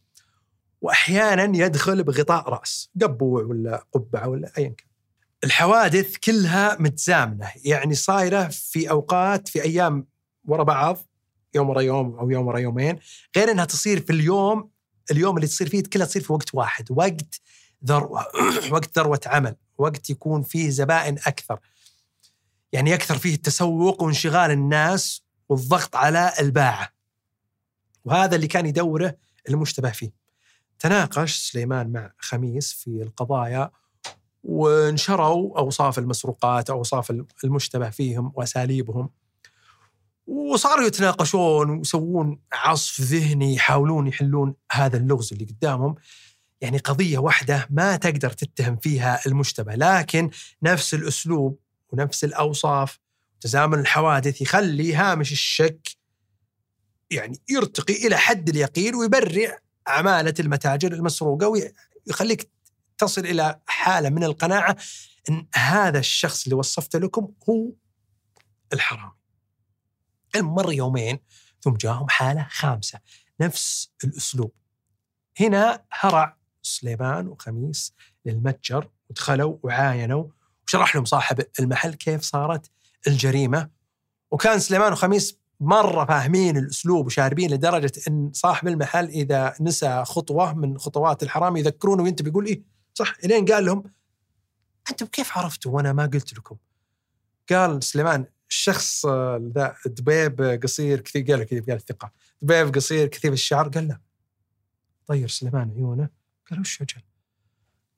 [0.81, 4.89] وأحيانا يدخل بغطاء رأس قبوع ولا قبعة ولا ايا كان.
[5.45, 10.07] الحوادث كلها متزامنة يعني صايرة في أوقات في أيام
[10.45, 10.99] ورا بعض
[11.55, 12.99] يوم ورا يوم أو يوم ورا يومين
[13.37, 14.71] غير إنها تصير في اليوم
[15.11, 17.41] اليوم اللي تصير فيه كلها تصير في وقت واحد وقت
[17.85, 18.27] ذروه
[18.73, 21.59] وقت ذروة عمل وقت يكون فيه زبائن أكثر.
[22.73, 26.89] يعني يكثر فيه التسوق وانشغال الناس والضغط على الباعة.
[28.05, 29.17] وهذا اللي كان يدوره
[29.49, 30.20] المشتبه فيه.
[30.81, 33.71] تناقش سليمان مع خميس في القضايا
[34.43, 37.13] وانشروا أوصاف المسروقات أوصاف
[37.45, 39.11] المشتبه فيهم وأساليبهم.
[40.27, 45.95] وصاروا يتناقشون ويسوون عصف ذهني يحاولون يحلون هذا اللغز اللي قدامهم.
[46.61, 50.31] يعني قضية واحدة ما تقدر تتهم فيها المشتبه لكن
[50.63, 52.99] نفس الأسلوب ونفس الأوصاف
[53.41, 55.89] تزامن الحوادث يخلي هامش الشك
[57.11, 59.59] يعني يرتقي إلى حد اليقين ويبرع
[59.91, 61.49] عمالة المتاجر المسروقة
[62.07, 62.51] ويخليك
[62.99, 64.77] تصل إلى حالة من القناعة
[65.29, 67.73] إن هذا الشخص اللي وصفته لكم هو
[68.73, 69.13] الحرامي.
[70.37, 71.19] المر يومين
[71.61, 72.99] ثم جاهم حالة خامسة
[73.41, 74.53] نفس الأسلوب.
[75.41, 77.95] هنا هرع سليمان وخميس
[78.27, 80.25] للمتجر ودخلوا وعاينوا
[80.67, 82.71] وشرح لهم صاحب المحل كيف صارت
[83.07, 83.71] الجريمة
[84.31, 90.79] وكان سليمان وخميس مرة فاهمين الأسلوب وشاربين لدرجة إن صاحب المحل إذا نسى خطوة من
[90.79, 92.63] خطوات الحرام يذكرونه وينتبه يقول إيه
[92.95, 93.85] صح؟ إلين قال لهم
[94.91, 96.57] أنتم كيف عرفتوا؟ وأنا ما قلت لكم؟
[97.51, 99.07] قال سليمان الشخص
[99.57, 104.01] ذا دبيب قصير كثير قال كذا قال الثقه دبيب قصير كثير الشعر؟ قال لا.
[105.07, 106.09] طير سليمان عيونه.
[106.51, 107.03] قال وش أجل؟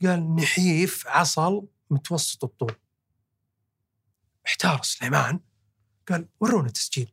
[0.03, 2.75] قال نحيف عصل متوسط الطول.
[4.47, 5.41] احتار سليمان.
[6.09, 7.13] قال ورونا تسجيل.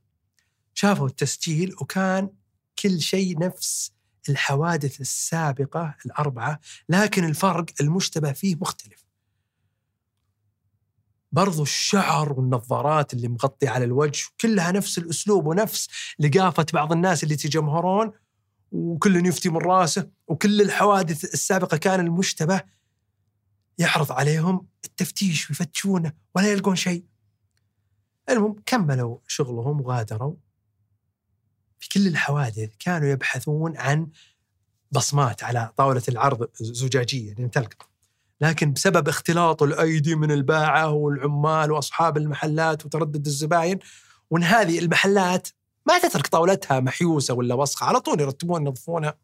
[0.79, 2.29] شافوا التسجيل وكان
[2.79, 3.91] كل شيء نفس
[4.29, 9.05] الحوادث السابقة الأربعة لكن الفرق المشتبه فيه مختلف.
[11.31, 15.87] برضو الشعر والنظارات اللي مغطي على الوجه كلها نفس الأسلوب ونفس
[16.19, 18.11] لقافة بعض الناس اللي تجمهرون
[18.71, 22.61] وكل يفتي من راسه وكل الحوادث السابقة كان المشتبه
[23.77, 27.05] يعرض عليهم التفتيش ويفتشونه ولا يلقون شيء.
[28.29, 30.48] المهم كملوا شغلهم وغادروا.
[31.79, 34.07] في كل الحوادث كانوا يبحثون عن
[34.91, 37.89] بصمات على طاولة العرض زجاجية يعني تلقط
[38.41, 43.79] لكن بسبب اختلاط الأيدي من الباعة والعمال وأصحاب المحلات وتردد الزباين
[44.29, 45.47] وأن هذه المحلات
[45.85, 49.17] ما تترك طاولتها محيوسة ولا وسخة على طول يرتبون ينظفونها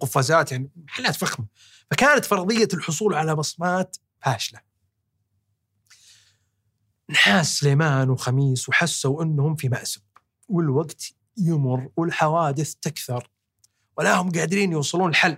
[0.00, 1.46] قفازات يعني محلات فخمة.
[1.90, 4.60] فكانت فرضية الحصول على بصمات فاشلة.
[7.10, 10.02] نحاس سليمان وخميس وحسوا أنهم في مأزق
[10.48, 13.30] والوقت يمر والحوادث تكثر
[13.98, 15.36] ولا هم قادرين يوصلون الحل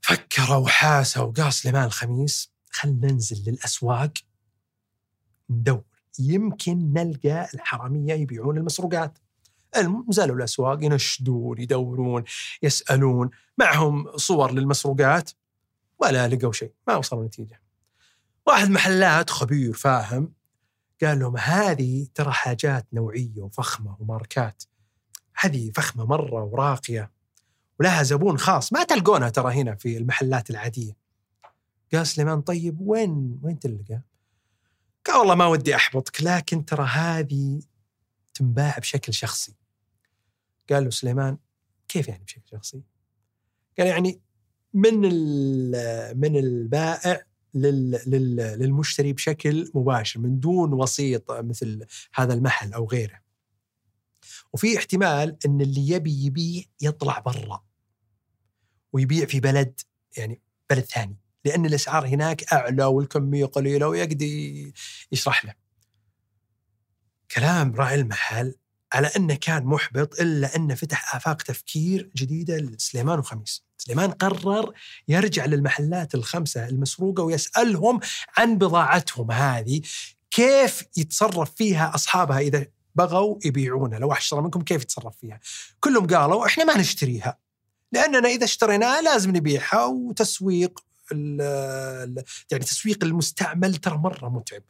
[0.00, 4.12] فكروا وحاسوا وقال سليمان الخميس خلنا ننزل للأسواق
[5.50, 5.84] ندور.
[6.18, 9.18] يمكن نلقى الحرامية يبيعون المسروقات.
[10.08, 12.24] نزلوا الأسواق ينشدون يدورون
[12.62, 13.30] يسألون.
[13.58, 15.30] معهم صور للمسروقات
[15.98, 17.62] ولا لقوا شيء ما وصلوا نتيجة.
[18.46, 20.32] واحد محلات خبير فاهم
[21.02, 24.62] قال لهم هذه ترى حاجات نوعية وفخمة وماركات.
[25.36, 27.10] هذه فخمة مرة وراقية.
[27.80, 28.72] ولها زبون خاص.
[28.72, 30.96] ما تلقونها ترى هنا في المحلات العادية.
[31.92, 34.00] قال سليمان طيب وين وين تلقى؟
[35.06, 37.60] قال والله ما ودي أحبطك لكن ترى هذه
[38.34, 39.54] تنباع بشكل شخصي.
[40.70, 41.38] قال له سليمان
[41.88, 42.82] كيف يعني بشكل شخصي؟
[43.78, 44.20] قال يعني
[44.74, 45.00] من
[46.18, 47.22] من البائع
[47.56, 53.20] للمشتري بشكل مباشر من دون وسيط مثل هذا المحل أو غيره.
[54.52, 57.64] وفي احتمال إن اللي يبي يبيع يطلع برا
[58.92, 59.80] ويبيع في بلد
[60.16, 60.40] يعني
[60.70, 64.26] بلد ثاني لأن الأسعار هناك أعلى والكمية قليلة ويقدر
[65.12, 65.54] يشرح له.
[67.30, 68.54] كلام راعي المحل
[68.92, 73.65] على إنه كان محبط إلا إنه فتح آفاق تفكير جديدة لسليمان وخميس.
[73.86, 74.72] سليمان قرر
[75.08, 78.00] يرجع للمحلات الخمسة المسروقة ويسألهم
[78.36, 79.80] عن بضاعتهم هذه
[80.30, 85.40] كيف يتصرف فيها أصحابها إذا بغوا يبيعونها لو اشترى منكم كيف يتصرف فيها؟
[85.80, 87.38] كلهم قالوا إحنا ما نشتريها
[87.92, 90.80] لأننا إذا اشتريناها لازم نبيعها وتسويق
[92.50, 94.62] يعني تسويق المستعمل ترى مرة متعب.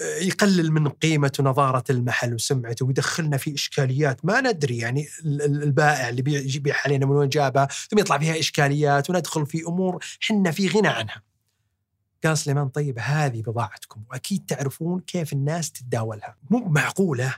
[0.00, 6.76] يقلل من قيمة ونظارة المحل وسمعته ويدخلنا في إشكاليات ما ندري يعني البائع اللي بيبيع
[6.84, 11.22] علينا من وين جابها ثم يطلع فيها إشكاليات وندخل في أمور حنا في غنى عنها.
[12.24, 16.36] قال سليمان طيب هذه بضاعتكم وأكيد تعرفون كيف الناس تتداولها.
[16.50, 17.34] مو معقولة؟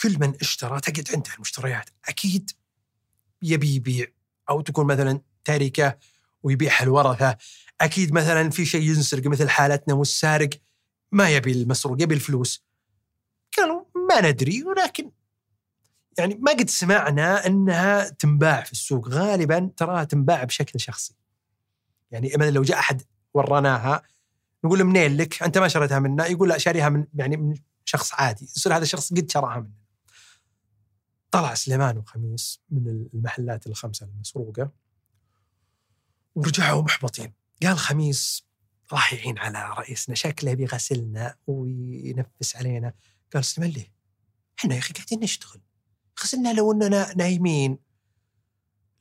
[0.00, 2.50] كل من اشترى تقعد عنده المشتريات أكيد
[3.42, 4.06] يبي يبيع.
[4.50, 5.96] أو تكون مثلا تركه
[6.42, 7.36] ويبيعها الورثة
[7.80, 10.50] أكيد مثلا في شيء ينسرق مثل حالتنا والسارق
[11.12, 12.64] ما يبي المسروق يبي الفلوس.
[13.56, 15.10] قالوا ما ندري ولكن
[16.18, 19.08] يعني ما قد سمعنا أنها تنباع في السوق.
[19.08, 21.14] غالبا تراها تنباع بشكل شخصي.
[22.10, 23.02] يعني مثلا لو جاء أحد
[23.34, 24.02] ورناها
[24.64, 26.26] نقول له منين لك؟ أنت ما شريتها منا.
[26.26, 28.44] يقول لا شاريها من يعني من شخص عادي.
[28.44, 29.80] يصير هذا الشخص قد شراها منا.
[31.30, 34.70] طلع سليمان وخميس من المحلات الخمسة المسروقة
[36.34, 37.32] ورجعوا محبطين.
[37.62, 38.49] قال خميس
[38.92, 42.92] راح يعين على رئيسنا شكله بيغسلنا وينفس علينا.
[43.34, 43.92] قال سليمان ليه؟
[44.58, 45.60] إحنا يا أخي قاعدين نشتغل.
[46.22, 47.78] غسلنا لو إننا نايمين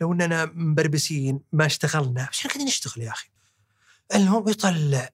[0.02, 2.30] لو إننا مبربسين ما اشتغلنا.
[2.32, 3.30] بس قاعدين نشتغل يا أخي.
[4.16, 5.10] المهم يطلع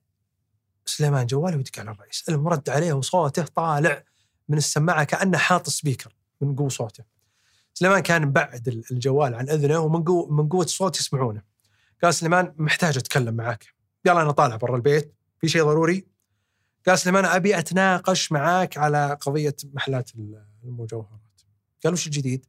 [0.85, 2.23] سليمان جواله ويدق على الرئيس.
[2.29, 4.03] المهم رد عليه وصوته طالع
[4.49, 7.03] من السماعة كأنه حاط سبيكر من قوة صوته.
[7.73, 11.41] سليمان كان مبعد الجوال عن أذنه ومن قوه من قوة الصوت يسمعونه.
[12.03, 13.74] قال سليمان محتاج أتكلم معاك.
[14.07, 16.07] قال أنا طالع برا البيت في شيء ضروري.
[16.87, 20.11] قال سليمان أبي أتناقش معاك على قضية محلات
[20.63, 21.41] المجوهرات.
[21.83, 22.45] قال وش الجديد؟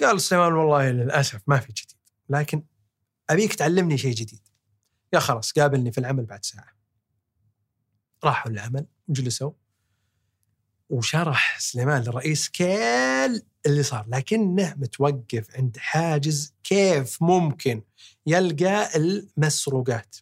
[0.00, 1.96] قال سليمان والله للأسف ما في جديد
[2.28, 2.62] لكن
[3.30, 4.48] أبيك تعلمني شيء جديد.
[5.12, 6.76] يا خلاص قابلني في العمل بعد ساعة.
[8.24, 9.52] راحوا العمل وجلسوا.
[10.88, 17.82] وشرح سليمان للرئيس كل اللي صار لكنه متوقف عند حاجز كيف ممكن
[18.26, 20.16] يلقى المسروقات.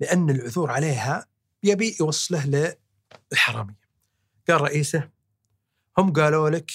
[0.00, 1.26] لأن العثور عليها
[1.62, 2.76] يبي يوصله
[3.32, 3.80] للحرامية.
[4.48, 5.10] قال رئيسه
[5.98, 6.70] هم قالوا لك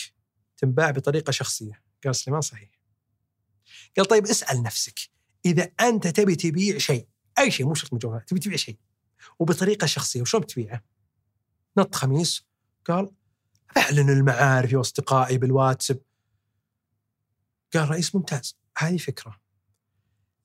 [0.58, 1.82] تنباع بطريقة شخصية.
[2.04, 2.70] قال سليمان صحيح.
[3.98, 5.00] قال طيب اسأل نفسك
[5.46, 7.08] إذا أنت تبي تبيع شيء
[7.40, 8.78] أي شيء مو شرط مجوهرات تبي تبيع شيء
[9.40, 10.84] وبطريقة شخصية وشلون بتبيعه؟
[11.78, 12.46] نط خميس
[12.86, 13.12] قال
[13.78, 16.02] أعلن المعارفي واصدقائي بالواتساب.
[17.74, 19.42] قال رئيس ممتاز هذه فكرة.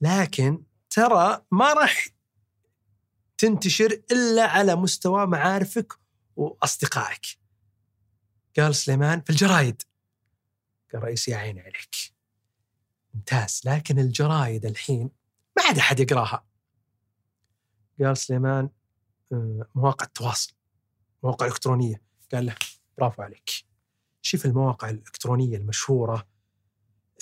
[0.00, 2.08] لكن ترى ما راح
[3.40, 5.92] تنتشر إلا على مستوى معارفك
[6.36, 7.26] وأصدقائك.
[8.58, 9.82] قال سليمان في الجرايد.
[10.92, 11.96] قال رئيس يا عيني عليك.
[13.14, 15.10] ممتاز لكن الجرايد الحين
[15.56, 16.44] ما عاد أحد يقراها.
[18.00, 18.70] قال سليمان
[19.32, 20.52] آه، مواقع التواصل
[21.22, 22.02] مواقع إلكترونية.
[22.32, 22.54] قال له
[22.98, 23.50] برافو عليك.
[24.22, 26.26] شوف المواقع الإلكترونية المشهورة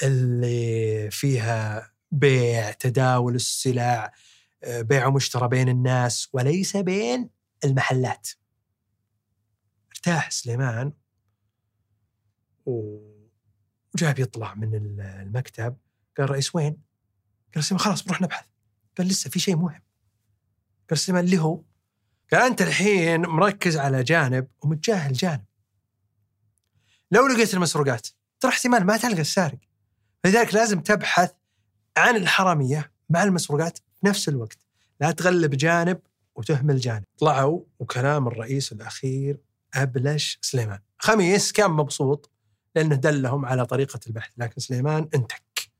[0.02, 4.12] اللي فيها بيع تداول السلع
[4.66, 7.30] بيع ومشترى بين الناس وليس بين
[7.64, 8.28] المحلات.
[9.90, 10.92] ارتاح سليمان.
[12.66, 15.76] وجاء بيطلع من المكتب.
[16.18, 16.82] قال رئيس وين؟
[17.54, 18.46] قال سليمان خلاص بنروح نبحث.
[18.98, 19.82] قال لسه في شيء مهم.
[20.90, 21.62] قال سليمان اللي هو
[22.32, 25.44] قال أنت الحين مركز على جانب ومتجاهل جانب.
[27.10, 28.08] لو لقيت المسروقات
[28.40, 29.58] ترى احتمال ما تلقى السارق.
[30.24, 31.32] لذلك لازم تبحث
[31.96, 34.58] عن الحرامية مع المسروقات نفس الوقت.
[35.00, 36.00] لا تغلب جانب
[36.34, 37.04] وتهمل جانب.
[37.18, 39.40] طلعوا وكلام الرئيس الأخير
[39.74, 40.78] أبلش سليمان.
[40.98, 42.30] خميس كان مبسوط
[42.76, 45.70] لأنه دلهم على طريقة البحث لكن سليمان انتك.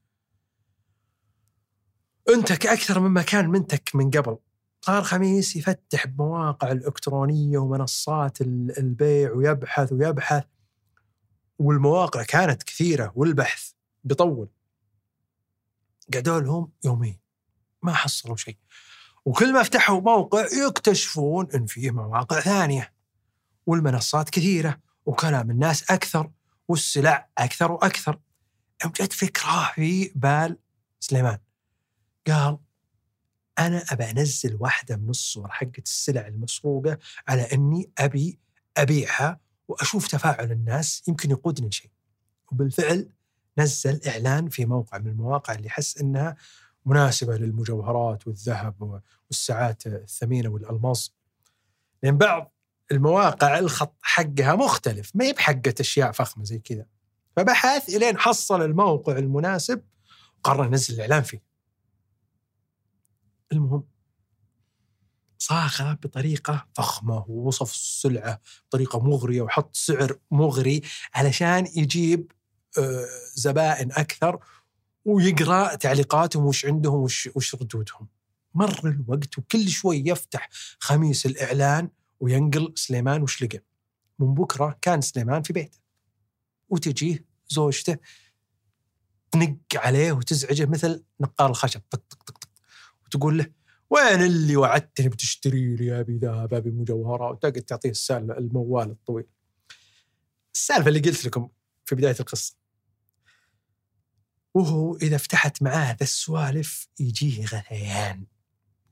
[2.29, 4.39] انتك أكثر مما كان منتك من قبل.
[4.81, 10.45] صار خميس يفتح بمواقع الإلكترونية ومنصات البيع ويبحث ويبحث
[11.59, 13.71] والمواقع كانت كثيرة والبحث
[14.05, 14.49] بيطول.
[16.15, 17.28] قعدوا لهم يومين.
[17.83, 18.57] ما حصلوا شيء.
[19.25, 22.93] وكل ما فتحوا موقع يكتشفون إن فيه مواقع ثانية
[23.67, 26.31] والمنصات كثيرة وكلام الناس أكثر
[26.69, 28.19] والسلع أكثر وأكثر.
[28.85, 30.59] يوم جت فكرة في بال
[31.01, 31.39] سليمان.
[32.27, 32.59] قال
[33.59, 38.39] أنا ابى أنزل واحدة من الصور حقت السلع المسروقة على إني أبي
[38.77, 41.91] أبيعها وأشوف تفاعل الناس يمكن يقودني لشيء.
[42.53, 43.09] وبالفعل
[43.59, 46.37] نزل إعلان في موقع من المواقع اللي يحس إنها
[46.89, 51.13] مناسبة للمجوهرات والذهب والساعات الثمينة والألماس.
[52.03, 52.53] لأن بعض
[52.93, 56.87] المواقع الخط حقها مختلف ما هي بحقة أشياء فخمة زي كذا.
[57.37, 59.83] فبحث إلين حصل الموقع المناسب
[60.39, 61.43] وقرر ينزل الإعلان فيه.
[63.53, 63.85] المهم
[65.39, 70.83] صاغه بطريقة فخمة ووصف السلعة بطريقة مغرية وحط سعر مغري
[71.15, 72.33] علشان يجيب
[72.79, 74.39] آه، زبائن أكثر
[75.09, 78.09] ويقرأ تعليقاتهم وش عندهم وش, وش ردودهم.
[78.55, 81.89] مر الوقت وكل شوي يفتح خميس الإعلان
[82.21, 83.63] وينقل سليمان وش لقى.
[84.19, 85.79] من بكرة كان سليمان في بيته.
[86.69, 87.97] وتجيه زوجته
[89.31, 92.49] تنق عليه وتزعجه مثل نقار الخشب طق طق طق طق
[93.07, 93.47] وتقول له
[93.91, 99.27] وين اللي وعدتني بتشتري لي أبي ذهب أبي مجوهرات وتقعد تعطيه السالفة الموال الطويل.
[100.55, 101.49] السالفة اللي قلت لكم
[101.85, 102.68] في بداية القصة.
[104.59, 108.25] وهو إذا فتحت معاه ذا السوالف يجيه غثيان.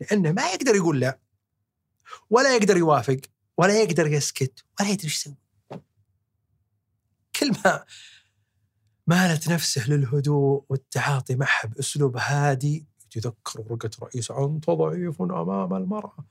[0.00, 1.18] لأنه ما يقدر يقول لا
[2.30, 3.20] ولا يقدر يوافق
[3.56, 5.36] ولا يقدر يسكت ولا يدري إيش يسوي.
[7.40, 7.84] كل ما
[9.06, 16.24] مالت نفسه للهدوء والتعاطي معها بأسلوب هادي يتذكر ورقة رئيس أنت ضعيف أمام المرأة.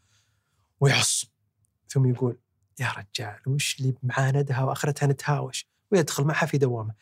[0.80, 1.28] ويعصب
[1.90, 2.38] ثم يقول
[2.80, 5.68] يا رجال وش اللي معاندها وآخرتها نتهاوش.
[5.92, 6.94] ويدخل معها في دوامة.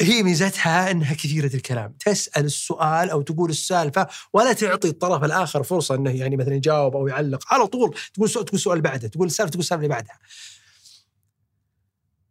[0.00, 5.94] هي ميزتها إنها كثيرة الكلام، تسأل السؤال أو تقول السالفة ولا تعطي الطرف الآخر فرصة
[5.94, 9.50] إنه يعني مثلا يجاوب أو يعلق، على طول تقول سؤال تقول سؤال بعده، تقول السالفه
[9.50, 10.18] تقول السالفه اللي بعدها.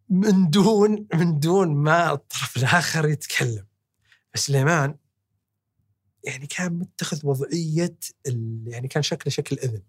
[0.09, 3.65] من دون من دون ما الطرف الآخر يتكلم.
[4.35, 4.95] سليمان
[6.23, 7.97] يعني كان متخذ وضعية
[8.65, 9.81] يعني كان شكله شكل أذن.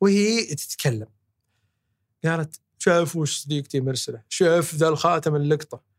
[0.00, 1.06] وهي تتكلم.
[2.24, 5.89] قالت شاف وش صديقتي مرسلة، شاف ذا الخاتم اللقطة.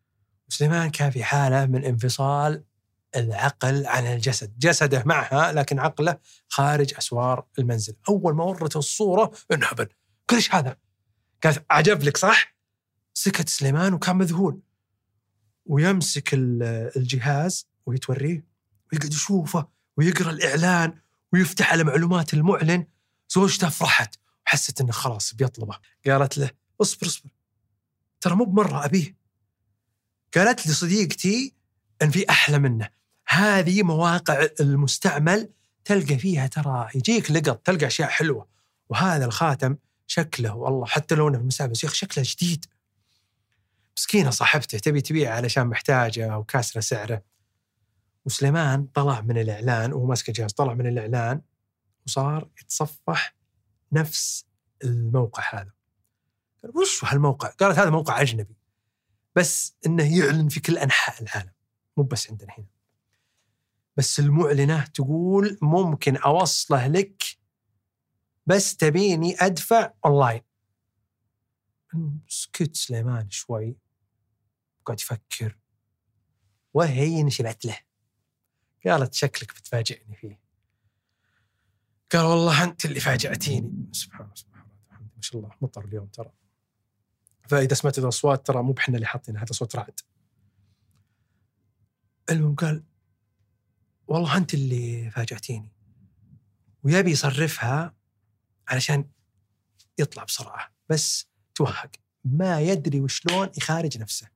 [0.52, 2.64] سليمان كان في حالة من انفصال
[3.16, 9.88] العقل عن الجسد، جسده معها لكن عقله خارج أسوار المنزل، أول ما ورته الصورة انهبل،
[10.28, 10.78] قال إيش هذا؟
[11.44, 12.56] قالت عجب لك صح؟
[13.14, 14.62] سكت سليمان وكان مذهول.
[15.66, 18.46] ويمسك الجهاز ويتوريه
[18.94, 20.94] ويقعد يشوفه ويقرأ الإعلان
[21.34, 22.86] ويفتح على معلومات المعلن.
[23.30, 24.16] زوجته فرحت
[24.48, 25.80] وحست إنه خلاص بيطلبه.
[26.08, 26.50] قالت له
[26.82, 27.30] اصبر اصبر.
[28.22, 29.21] ترى مو بمرة أبيه.
[30.36, 31.54] قالت لي صديقتي
[32.02, 32.89] أن في أحلى منه.
[33.28, 35.50] هذه مواقع المستعمل
[35.86, 38.48] تلقى فيها ترى يجيك لقط تلقى أشياء حلوة.
[38.89, 42.65] وهذا الخاتم شكله والله حتى لونه في المسابس يا أخي شكله جديد.
[43.98, 47.22] مسكينة صاحبته تبي تبيع علشان محتاجة وكاسرة سعره.
[48.26, 51.41] وسليمان طلع من الإعلان وهو ماسك الجهاز طلع من الإعلان
[52.08, 53.36] وصار يتصفح
[53.91, 54.46] نفس
[54.84, 55.72] الموقع هذا.
[56.63, 58.61] قال وش هالموقع؟ قالت هذا موقع أجنبي.
[59.36, 61.52] بس إنه يعلن في كل أنحاء العالم
[61.98, 62.67] مو بس عندنا هنا.
[63.98, 67.24] بس المعلنه تقول ممكن أوصله لك
[68.46, 70.41] بس تبيني أدفع أونلاين.
[72.28, 73.76] سكت سليمان شوي
[74.86, 75.58] قاعد يفكر.
[76.74, 77.78] وهي نشبت له؟
[78.86, 80.39] قالت شكلك بتفاجئني فيه.
[82.12, 83.89] قال والله أنت اللي فاجأتيني.
[83.91, 86.32] سبحان الله سبحان الله ما شاء الله مطر اليوم ترى.
[87.49, 89.99] فإذا سمعت الاصوات ترى مو بحنا اللي حاطينها هذا صوت رعد.
[92.30, 92.84] المهم قال
[94.08, 95.71] والله أنت اللي فاجاتيني
[96.84, 97.93] ويبي يصرفها
[98.67, 99.10] علشان
[99.99, 101.91] يطلع بسرعة بس توهق
[102.25, 104.27] ما يدري وشلون يخارج نفسه.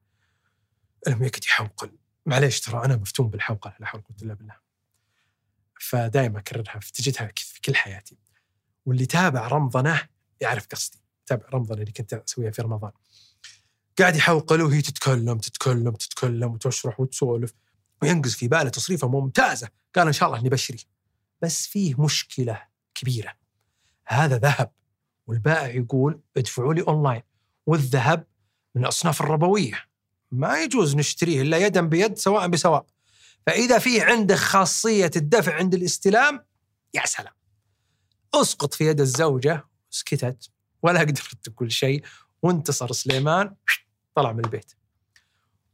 [1.08, 4.56] المهم يقعد يحوقل معليش ترى أنا مفتون بالحوقله لا حول ولا قوة إلا بالله.
[5.80, 8.18] فدائما أكررها تجدها في كل حياتي.
[8.86, 10.10] واللي تابع رمضانه
[10.42, 11.05] يعرف قصدي.
[11.26, 12.92] تابع رمضان اللي كنت اسويها في رمضان.
[14.00, 17.54] قاعد يحوقل وهي تتكلم تتكلم تتكلم وتشرح وتسولف
[18.02, 19.70] وينقز في باله تصريفة ممتازة.
[19.96, 20.80] قال إن شاء الله إني بشري.
[21.42, 22.62] بس فيه مشكلة
[22.96, 23.34] كبيرة.
[24.08, 24.72] هذا ذهب
[25.28, 27.22] والبائع يقول ادفعوا لي أونلاين.
[27.66, 28.28] والذهب
[28.76, 29.84] من الأصناف الربوية.
[30.32, 32.86] ما يجوز نشتريه إلا يدا بيد سواء بسواء
[33.46, 36.46] فإذا فيه عندك خاصية الدفع عند الاستلام
[36.94, 37.34] يا سلام.
[38.34, 40.50] اسقط في يد الزوجة سكتت
[40.86, 42.04] ولا قدرت تقول شيء
[42.42, 43.56] وانتصر سليمان
[44.16, 44.74] طلع من البيت.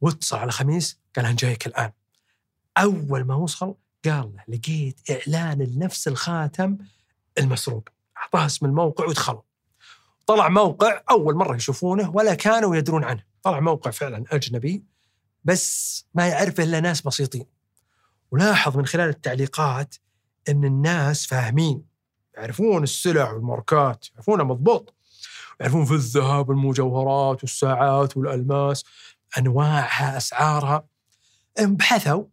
[0.01, 1.91] واتصل على خميس قال أنا جايك الآن.
[2.77, 6.77] أول ما وصل قال له لقيت إعلان لنفس الخاتم
[7.37, 7.89] المسروق.
[8.17, 9.41] أعطاه اسم الموقع ودخلوا.
[10.25, 13.23] طلع موقع أول مرة يشوفونه ولا كانوا يدرون عنه.
[13.43, 14.83] طلع موقع فعلا أجنبي
[15.43, 17.45] بس ما يعرفه إلا ناس بسيطين.
[18.31, 19.95] ولاحظ من خلال التعليقات
[20.49, 21.85] إن الناس فاهمين
[22.37, 24.93] يعرفون السلع والماركات يعرفونها مضبوط.
[25.61, 28.83] يعرفون في الذهب والمجوهرات والساعات والألماس
[29.37, 30.87] انواعها أسعارها.
[31.59, 32.23] بحثوا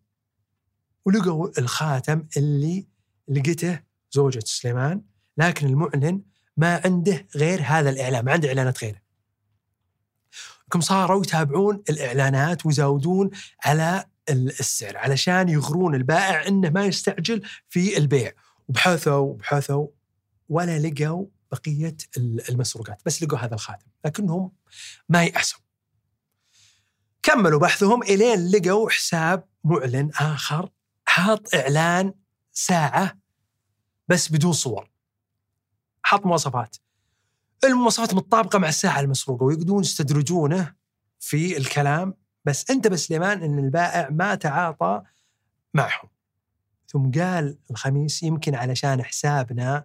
[1.05, 2.87] ولقوا الخاتم اللي
[3.29, 5.03] لقيته زوجة سليمان
[5.39, 6.23] لكن المعلن
[6.57, 9.01] ما عنده غير هذا الإعلان ما عنده إعلانات غيره.
[10.71, 13.31] كم صاروا يتابعون الإعلانات ويزودون
[13.65, 18.33] على السعر علشان يغرون البائع إنه ما يستعجل في البيع.
[18.69, 19.87] وبحثوا وبحثوا
[20.49, 21.97] ولا لقوا بقية
[22.49, 24.53] المسروقات بس لقوا هذا الخاتم لكنهم
[25.09, 25.61] ما يأسوا.
[27.23, 30.71] كملوا بحثهم إلين لقوا حساب معلن آخر
[31.07, 32.15] حاط إعلان
[32.53, 33.19] ساعة
[34.09, 34.91] بس بدون صور.
[36.03, 36.77] حط مواصفات.
[37.65, 40.75] المواصفات متطابقة مع الساعة المسروقة ويقدرون يستدرجونه
[41.21, 45.03] في الكلام بس انتبه سليمان إن البائع ما تعاطى
[45.75, 46.09] معهم.
[46.87, 49.85] ثم قال الخميس يمكن علشان حسابنا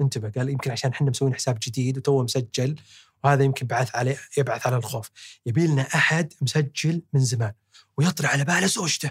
[0.00, 0.30] انتبه.
[0.30, 2.80] قال يمكن عشان إحنا مسوين حساب جديد وتوه مسجل
[3.24, 5.10] وهذا يمكن بعث عليه يبعث على الخوف.
[5.46, 7.52] يبي لنا أحد مسجل من زمان
[7.96, 9.10] ويطلع على باله زوجته.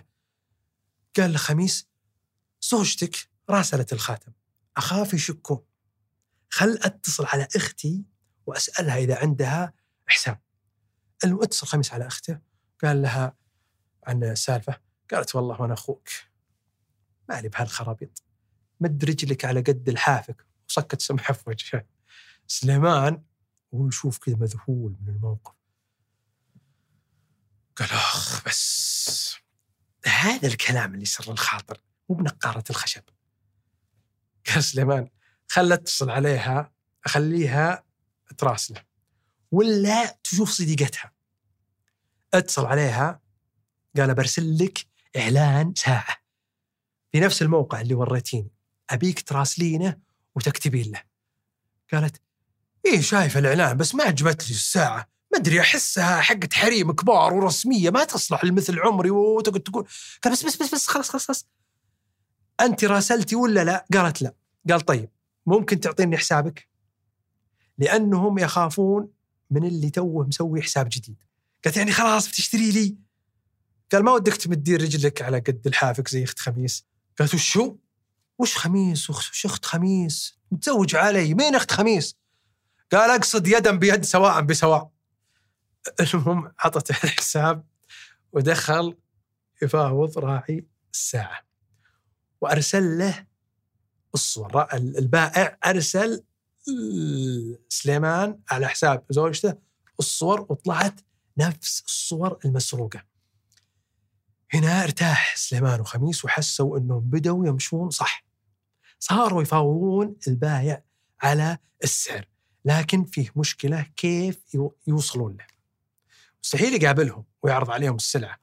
[1.18, 1.88] قال الخميس
[2.62, 3.16] زوجتك
[3.50, 4.32] راسلت الخاتم.
[4.78, 5.60] أخاف يشكون
[6.50, 8.04] خل أتصل على أختي
[8.46, 9.74] وأسألها إذا عندها
[10.08, 10.40] حساب.
[11.24, 12.40] أتصل خميس على أخته.
[12.84, 13.38] قال لها
[14.04, 14.82] عن السالفة
[15.12, 16.10] قالت والله وأنا أخوك.
[17.30, 18.24] مالي بهالخرابيط.
[18.80, 20.49] مد رجلك على قد الحافك.
[20.70, 21.86] وصكت سمحه في وجهه
[22.48, 23.24] سليمان
[23.72, 25.54] وهو يشوف كذا مذهول من الموقف.
[27.76, 29.36] قال أخ بس
[30.06, 33.04] هذا الكلام اللي سر الخاطر مو بنقارة الخشب.
[34.50, 35.10] قال سليمان
[35.48, 36.72] خل اتصل عليها
[37.06, 37.84] أخليها
[38.38, 38.84] تراسله
[39.52, 41.14] ولا تشوف صديقتها.
[42.34, 43.22] اتصل عليها
[43.98, 46.18] قال برسل لك إعلان ساعة.
[47.12, 48.52] في نفس الموقع اللي وريتيني.
[48.90, 51.02] أبيك تراسلينه وتكتبين له.
[51.94, 52.22] قالت
[52.86, 55.10] إيه شايف الإعلان بس ما عجبتني الساعة.
[55.34, 59.88] ما أدري أحسها حقت حريم كبار ورسمية ما تصلح لمثل عمري وتقعد تقول.
[60.24, 61.48] قال بس بس بس بس خلاص خلاص خلاص.
[62.62, 64.34] أنت راسلتي ولا لا؟ قالت لا.
[64.70, 65.10] قال طيب
[65.46, 66.70] ممكن تعطيني حسابك؟
[67.78, 69.12] لأنهم يخافون
[69.52, 71.24] من اللي توه مسوي حساب جديد.
[71.66, 72.98] قالت يعني خلاص بتشتري لي؟
[73.92, 76.86] قال ما ودك تمدين رجلك على قد الحافك زي أخت خميس.
[77.20, 77.78] قالت وشو؟
[78.40, 82.16] وش خميس؟ وش أخت خميس؟ متزوج علي مين أخت خميس؟
[82.92, 84.92] قال أقصد يدا بيد سواء بسواء.
[86.14, 87.66] المهم عطته الحساب
[88.32, 88.98] ودخل
[89.62, 91.40] يفاوض راعي الساعة.
[92.42, 93.26] وأرسل له
[94.14, 96.24] الصور البائع أرسل
[97.70, 99.58] سليمان على حساب زوجته
[100.00, 101.02] الصور وطلعت
[101.38, 103.04] نفس الصور المسروقة.
[104.54, 108.29] هنا ارتاح سليمان وخميس وحسوا أنهم بدوا يمشون صح.
[109.00, 110.84] صاروا يفاوضون البايع
[111.22, 112.26] على السعر
[112.66, 114.40] لكن فيه مشكلة كيف
[114.88, 115.46] يوصلون له.
[116.44, 118.40] مستحيل يقابلهم ويعرض عليهم السلعة.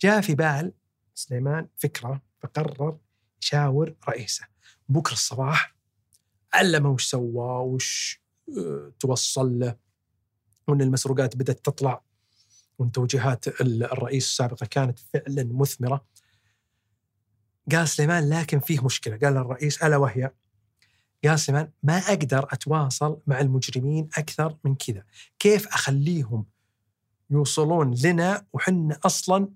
[0.00, 0.72] جاء في بال
[1.14, 2.98] سليمان فكرة فقرر
[3.42, 4.44] يشاور رئيسه.
[4.88, 5.74] بكرة الصباح
[6.52, 8.20] علمه وش سوى وش
[8.58, 9.76] آه، توصل له.
[10.68, 12.02] وإن المسروقات بدأت تطلع.
[12.78, 16.04] وإن توجيهات الرئيس السابقه كانت فعلا مثمرة.
[17.72, 19.16] قال سليمان لكن فيه مشكلة.
[19.16, 20.30] قال الرئيس ألا وهي؟
[21.24, 25.04] قال سليمان ما أقدر أتواصل مع المجرمين أكثر من كذا.
[25.38, 26.46] كيف أخليهم
[27.30, 29.48] يوصلون لنا وحنا أصلا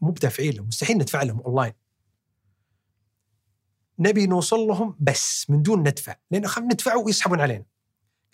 [0.00, 1.72] مو بدافعين لهم مستحيل ندفع لهم أونلاين.
[3.98, 7.64] نبي نوصل لهم بس من دون ندفع لأن خلينا ندفع ويسحبون علينا.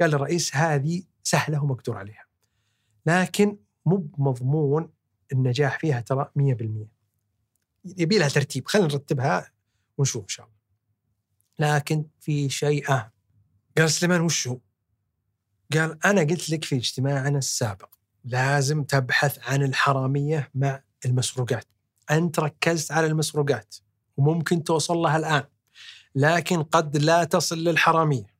[0.00, 2.26] قال الرئيس هذه سهلة ومقدور عليها.
[3.06, 4.90] لكن مو بمضمون
[5.32, 6.95] النجاح فيها ترى 100%
[7.96, 8.68] يبي لها ترتيب.
[8.68, 9.50] خلينا نرتبها
[9.98, 10.56] ونشوف إن شاء الله.
[11.58, 13.10] لكن في شيء أهم
[13.78, 14.58] قال سليمان وش هو؟
[15.72, 17.88] قال أنا قلت لك في اجتماعنا السابق
[18.24, 21.64] لازم تبحث عن الحرامية مع المسروقات.
[22.10, 23.74] أنت ركزت على المسروقات
[24.16, 25.44] وممكن توصل لها الآن
[26.14, 28.36] لكن قد لا تصل للحرامية.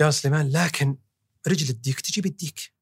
[0.00, 0.96] قال سليمان لكن
[1.48, 2.72] رجل الديك تجيب الديك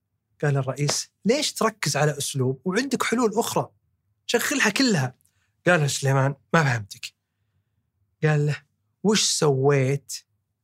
[0.42, 3.70] قال الرئيس ليش تركز على أسلوب وعندك حلول أخرى؟
[4.27, 5.14] شغلها كلها.
[5.66, 7.14] قال سليمان ما فهمتك.
[8.25, 8.57] قال له
[9.03, 10.12] وش سويت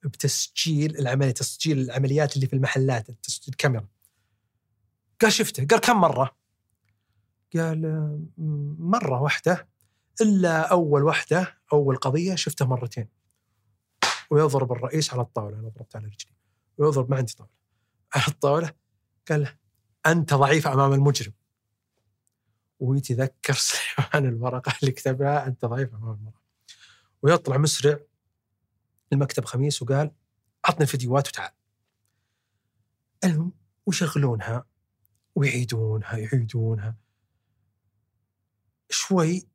[0.05, 3.89] بتسجيل العملية تسجيل العمليات اللي في المحلات تسجيل الكاميرا
[5.21, 5.67] قال شفته.
[5.67, 6.37] قال كم مرة؟
[7.57, 8.29] قال
[8.79, 9.69] مرة واحدة
[10.21, 13.09] إلا أول واحدة أول قضية شفتها مرتين.
[14.31, 16.33] ويضرب الرئيس على الطاولة أنا ضربت على رجلي
[16.79, 17.53] ويضرب ما عندي طاولة.
[18.15, 18.73] على الطاولة
[19.29, 19.57] قال له
[20.07, 21.33] أنت ضعيف أمام المجرم.
[22.81, 25.47] ويتذكر سليمان الورقة اللي كتبها.
[25.47, 26.41] أنت ضعيف أمام المرأة
[27.23, 27.99] ويطلع مسرع
[29.13, 30.11] المكتب خميس وقال
[30.65, 31.53] عطنا الفيديوهات وتعال.
[33.25, 33.53] المهم
[33.87, 34.65] ويشغلونها
[35.35, 36.97] ويعيدونها يعيدونها.
[38.91, 39.49] شوي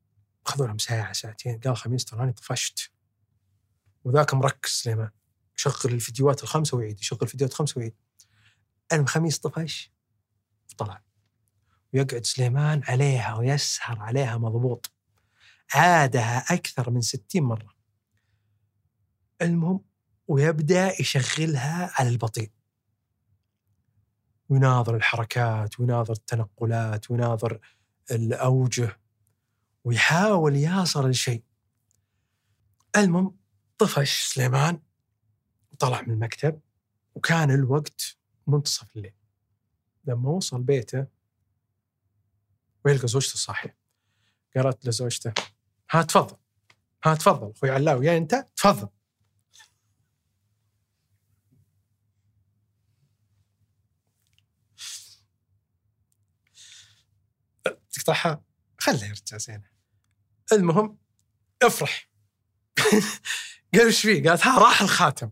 [0.45, 1.59] اخذوا لهم ساعة ساعتين.
[1.59, 2.91] قال خميس تراني طفشت.
[4.03, 5.09] وذاك مركز سليمان.
[5.57, 7.95] يشغل الفيديوهات الخمسة ويعيد يشغل الفيديوهات الخمسة ويعيد.
[8.93, 9.91] الخميس طفش
[10.77, 11.04] طلع
[11.93, 14.91] ويقعد سليمان عليها ويسهر عليها مضبوط.
[15.73, 17.75] عادها أكثر من ستين مرة.
[19.41, 19.81] المهم
[20.27, 22.51] ويبدأ يشغلها على البطيء.
[24.49, 27.59] ويناظر الحركات ويناظر التنقلات ويناظر
[28.11, 28.99] الأوجه
[29.83, 31.43] ويحاول يصل لشيء.
[32.97, 33.37] المهم
[33.77, 34.79] طفش سليمان
[35.71, 36.59] وطلع من المكتب
[37.15, 38.17] وكان الوقت
[38.47, 39.13] منتصف الليل.
[40.05, 41.07] لما وصل بيته
[42.85, 43.77] ويلقى زوجته صاحية
[44.55, 45.33] قالت لزوجته
[45.91, 46.37] ها تفضل
[47.05, 48.87] ها تفضل أخوي علاوي يا أنت تفضل.
[57.91, 58.41] تقطعها
[58.77, 59.69] خليه يرجع زينة.
[60.51, 60.97] المهم
[61.63, 62.09] افرح.
[63.73, 65.29] قال إيش فيه؟ قالت ها راح الخاتم.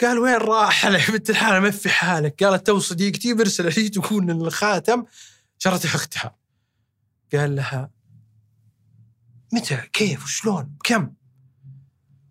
[0.00, 2.44] قال وين راح؟ يا بنت الحلال ما في حالك.
[2.44, 5.04] قالت تو صديقتي برسل لي تكون الخاتم
[5.58, 6.36] شرته أختها.
[7.32, 7.90] قال لها
[9.52, 11.14] متى؟ كيف؟ وشلون؟ بكم؟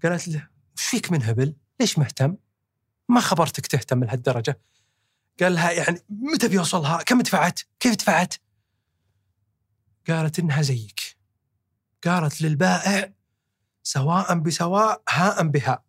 [0.03, 2.37] قالت له وش فيك من هبل ليش مهتم؟
[3.09, 4.61] ما خبرتك تهتم لهالدرجة.
[5.39, 8.33] قال لها يعني متى بيوصلها؟ كم دفعت؟ كيف دفعت؟
[10.07, 11.17] قالت إنها زيك.
[12.03, 13.13] قالت للبائع
[13.83, 15.83] سواء بسواء هاء بهاء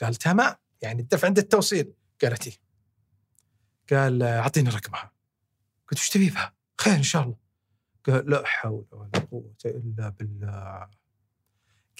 [0.00, 1.92] قال تمام يعني الدفع عند التوصيل.
[2.22, 2.56] قالت إيه.
[3.90, 5.13] قال أعطيني رقمها.
[5.90, 7.36] قلت وش تبي بها؟ خير إن شاء الله.
[8.06, 10.88] قال لا حول ولا قوة إلا بالله.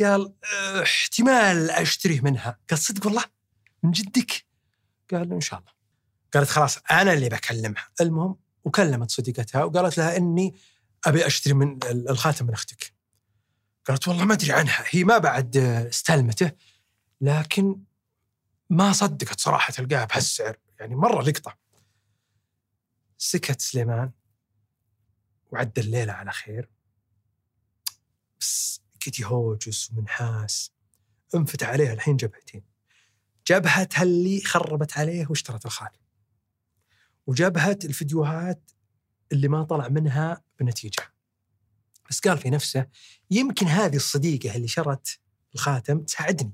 [0.00, 0.34] قال
[0.82, 2.58] احتمال أشتريه منها.
[2.70, 3.24] قال صدق والله؟
[3.82, 4.46] من جدك؟
[5.10, 5.72] قال إن شاء الله.
[6.34, 7.88] قالت خلاص أنا اللي بكلمها.
[8.00, 10.54] المهم وكلمت صديقتها وقالت لها إني
[11.04, 12.94] أبي أشتري من الخاتم من أختك.
[13.86, 14.84] قالت والله ما أدري عنها.
[14.88, 16.52] هي ما بعد استلمته
[17.20, 17.80] لكن
[18.70, 20.56] ما صدقت صراحة تلقاها بهالسعر.
[20.80, 21.63] يعني مرة لقطة.
[23.18, 24.10] سكت سليمان.
[25.52, 26.68] وعدى الليلة على خير.
[28.40, 30.72] بس كتي هوجس ومنحاس.
[31.34, 32.62] انفتح عليها الحين جبهتين.
[33.46, 36.00] جبهتها اللي خربت عليه واشترت الخاتم
[37.26, 38.70] وجبهة الفيديوهات
[39.32, 41.14] اللي ما طلع منها بنتيجة.
[42.10, 42.86] بس قال في نفسه
[43.30, 45.20] يمكن هذه الصديقة اللي شرت
[45.54, 46.52] الخاتم تساعدني.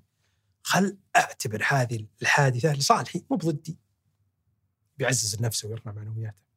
[0.63, 3.79] خل أعتبر هذه الحادثة لصالحي مو بضدي.
[4.99, 6.50] بيعزز نفسه ويرفع معنوياته.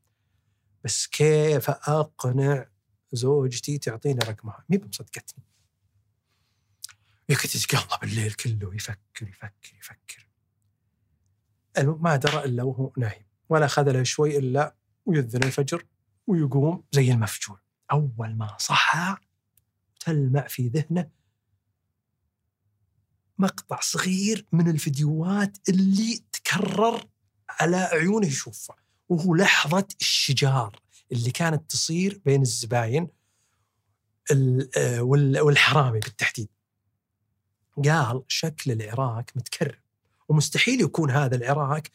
[0.84, 2.68] بس كيف أقنع
[3.14, 5.44] زوجتي تعطيني رقمها؟ مي بمصدقتني.
[7.30, 10.30] يقعد يتقلب الليل كله يفكر يفكر يفكر.
[11.78, 14.76] ما درى إلا وهو نايم ولا أخذ له شوي إلا
[15.06, 15.86] ويذن الفجر
[16.28, 17.60] ويقوم زي المفجوع
[17.92, 19.18] أول ما صحى
[20.00, 21.10] تلمع في ذهنه
[23.38, 27.08] مقطع صغير من الفيديوهات اللي تكرر
[27.50, 28.76] على عيونه يشوفها.
[29.10, 30.80] وهو لحظة الشجار
[31.12, 33.08] اللي كانت تصير بين الزباين
[35.40, 36.50] والحرامي بالتحديد.
[37.86, 39.80] قال شكل العراك متكرر
[40.30, 41.92] ومستحيل يكون هذا العراك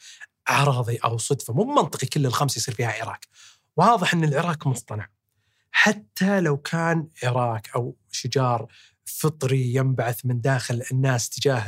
[0.48, 3.28] عرضي أو صدفة مو منطقي كل الخمس يصير فيها عراك
[3.76, 5.08] واضح إن العراك مصطنع.
[5.70, 8.72] حتى لو كان عراك أو شجار
[9.04, 11.64] فطري ينبعث من داخل الناس تجاه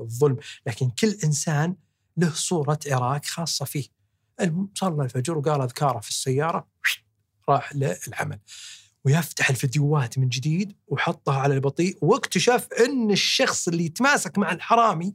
[0.00, 1.76] الظلم لكن كل إنسان
[2.16, 3.99] له صورة عراك خاصة فيه.
[4.40, 6.66] المهم صلى الفجر وقال أذكاره في السيارة
[7.48, 8.38] راح للعمل.
[9.04, 15.14] ويفتح الفيديوهات من جديد وحطها على البطيء واكتشف إن الشخص اللي يتماسك مع الحرامي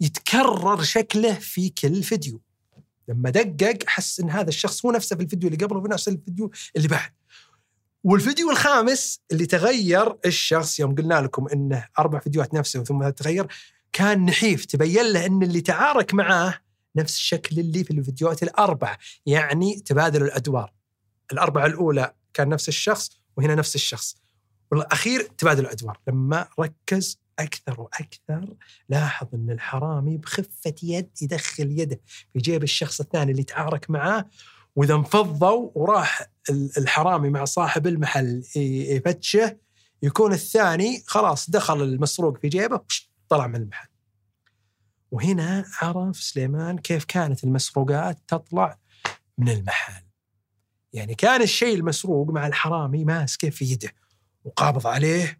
[0.00, 2.40] يتكرر شكله في كل فيديو.
[3.08, 6.88] لما دقق حس إن هذا الشخص هو نفسه في الفيديو اللي قبله ونفس الفيديو اللي
[6.88, 7.10] بعد.
[8.04, 13.46] والفيديو الخامس اللي تغير الشخص يوم قلنا لكم إنه أربع فيديوهات نفسه ثم تغير
[13.92, 14.64] كان نحيف.
[14.64, 16.54] تبين له إن اللي تعارك معاه
[16.96, 20.72] نفس الشكل اللي في الفيديوهات الاربعه يعني تبادلوا الأدوار.
[21.32, 24.16] الأربعة الأولى كان نفس الشخص وهنا نفس الشخص.
[24.72, 25.98] والأخير تبادل الأدوار.
[26.08, 28.54] لما ركز أكثر وأكثر
[28.88, 32.00] لاحظ أن الحرامي بخفة يد يدخل يده
[32.32, 34.24] في جيب الشخص الثاني اللي تعارك معاه
[34.76, 36.30] وإذا انفضوا وراح
[36.78, 39.56] الحرامي مع صاحب المحل يفتشه
[40.02, 42.80] يكون الثاني خلاص دخل المسروق في جيبه
[43.28, 43.88] طلع من المحل.
[45.10, 48.78] وهنا عرف سليمان كيف كانت المسروقات تطلع
[49.38, 50.02] من المحل
[50.92, 53.92] يعني كان الشيء المسروق مع الحرامي ماسكه في يده
[54.44, 55.38] وقابض عليه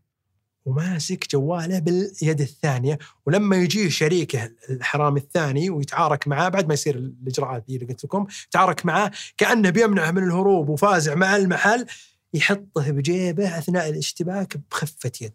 [0.65, 7.65] وماسك جواله باليد الثانية ولما يجيه شريكه الحرامي الثاني ويتعارك معاه بعد ما يصير الاجراءات
[7.69, 11.87] دي اللي قلت لكم يتعارك معاه كأنه بيمنعه من الهروب وفازع مع المحل
[12.35, 15.33] يحطه بجيبه أثناء الاشتباك بخفة يد.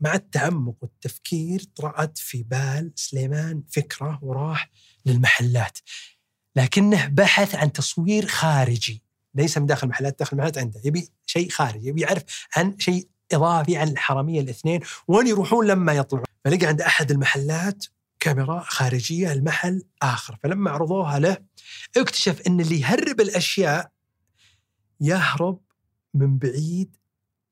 [0.00, 4.70] مع التعمق والتفكير طرأت في بال سليمان فكرة وراح
[5.06, 5.78] للمحلات.
[6.56, 9.02] لكنه بحث عن تصوير خارجي.
[9.34, 10.80] ليس من داخل المحلات داخل المحلات عنده.
[10.84, 14.80] يبي شيء خارجي يبي يعرف عن شيء إضافي عن الحرامية الاثنين.
[15.08, 17.86] وين يروحون لما يطلعون فلقى عند أحد المحلات
[18.20, 20.38] كاميرا خارجية المحل آخر.
[20.42, 21.36] فلما عرضوها له
[21.96, 23.90] اكتشف إن اللي يهرب الأشياء
[25.00, 25.60] يهرب
[26.14, 26.96] من بعيد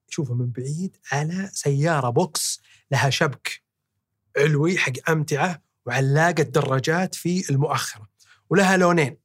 [0.09, 3.63] شوفه من بعيد على سيارة بوكس لها شبك
[4.37, 8.09] علوي حق أمتعة وعلاقة دراجات في المؤخرة
[8.51, 9.17] ولها لونين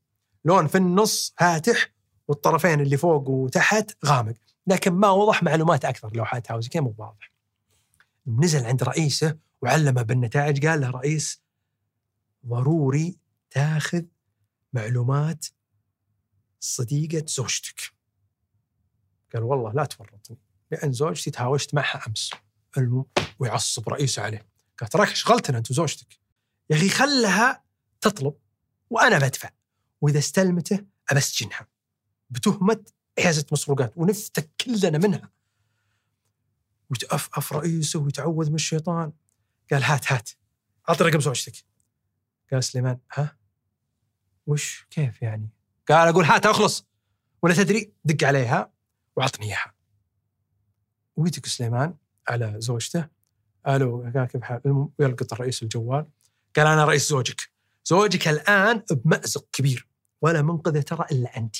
[0.45, 1.93] لون في النص فاتح
[2.27, 4.33] والطرفين اللي فوق وتحت غامق
[4.67, 7.31] لكن ما وضح معلومات أكثر لوحات هاوس كيف مو واضح
[8.27, 11.41] نزل عند رئيسه وعلمه بالنتائج قال له رئيس
[12.45, 13.17] ضروري
[13.51, 14.03] تاخذ
[14.73, 15.45] معلومات
[16.59, 17.81] صديقة زوجتك.
[19.33, 20.37] قال والله لا تفرطني.
[20.73, 22.03] لأن زوجتي تهاوشت معها
[22.77, 23.05] المهم
[23.39, 24.47] ويعصب رئيسه عليه.
[24.79, 26.19] قال تراك شغلتنا أنت وزوجتك.
[26.69, 27.63] يا أخي خلها
[28.01, 28.33] تطلب
[28.89, 29.49] وأنا بدفع.
[30.01, 31.67] وإذا استلمته أبسجنها.
[32.29, 32.85] بتهمة
[33.19, 33.93] حيازة مسروقات.
[33.95, 35.31] ونفتك كلنا منها.
[36.89, 39.13] ويتأفأف رئيسه ويتعوذ من الشيطان.
[39.71, 40.29] قال هات هات.
[40.89, 41.53] أعطي رقم زوجتك.
[42.51, 43.37] قال سليمان ها؟
[44.47, 45.49] وش؟ كيف يعني؟
[45.87, 46.85] قال أقول هات أخلص.
[47.41, 48.73] ولا تدري؟ دق عليها
[49.15, 49.73] وعطني إياها.
[51.15, 51.95] ويدق سليمان
[52.27, 53.07] على زوجته.
[53.67, 56.07] ألو كيف حال المهم يلقط الرئيس الجوال.
[56.55, 57.49] قال أنا رئيس زوجك.
[57.85, 59.87] زوجك الآن بمأزق كبير
[60.21, 61.55] ولا منقذة ترى إلا انت.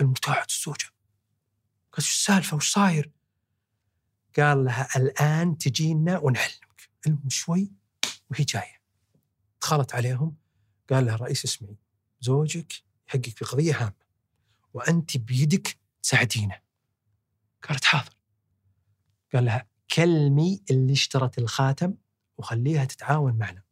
[0.00, 0.86] المتاعد الزوجة.
[1.92, 3.10] قالت شو السالفة؟ وش صاير؟
[4.38, 7.72] قال لها الآن تجينا ونعلمك المهم شوي
[8.30, 8.80] وهي جاية.
[9.62, 10.36] دخلت عليهم.
[10.90, 11.76] قال لها الرئيس اسمعي
[12.20, 12.72] زوجك
[13.08, 14.08] يحقق في قضية هامة
[14.74, 16.60] وانت بيدك تساعدينه.
[17.68, 18.17] قالت حاضر.
[19.34, 21.94] قال لها كلمي اللي اشترت الخاتم
[22.38, 23.62] وخليها تتعاون معنا.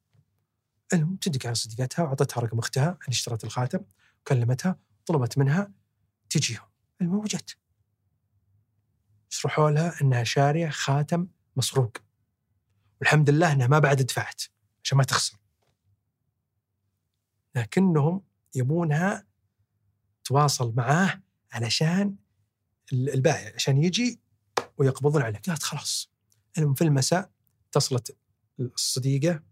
[0.92, 3.80] المهم تدق على صديقتها وأعطتها رقم أختها اللي اشترت الخاتم
[4.28, 5.72] كلمتها طلبت منها
[6.30, 6.68] تجيهم.
[7.00, 7.24] المهم
[9.28, 11.26] شرحوا لها إنها شارية خاتم
[11.56, 11.96] مسروق.
[13.00, 14.42] والحمد لله إنها ما بعد دفعت
[14.84, 15.38] عشان ما تخسر.
[17.54, 18.22] لكنهم
[18.54, 19.26] يبونها
[20.24, 22.16] تواصل معاه علشان
[22.92, 24.20] البائع عشان يجي
[24.78, 26.10] ويقبضون عليه قالت خلاص.
[26.58, 27.30] المهم في المساء
[27.68, 28.16] اتصلت
[28.60, 29.42] الصديقة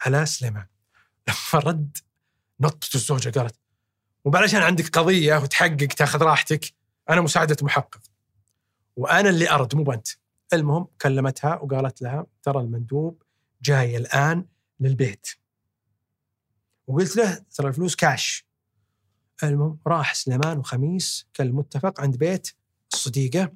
[0.00, 0.66] على سليمان.
[1.28, 1.98] لما رد
[2.60, 3.54] نطت الزوجة قالت
[4.24, 4.30] مو
[4.62, 6.74] عندك قضية وتحقق تاخذ راحتك
[7.10, 8.00] أنا مساعدة محقق.
[8.96, 10.08] وأنا اللي أرد مو بنت
[10.52, 13.22] المهم كلمتها وقالت لها ترى المندوب
[13.62, 14.46] جاي الآن
[14.80, 15.26] للبيت.
[16.86, 18.46] وقلت له ترى الفلوس كاش
[19.42, 22.50] المهم راح سليمان وخميس كالمتفق عند بيت
[22.92, 23.52] الصديقة.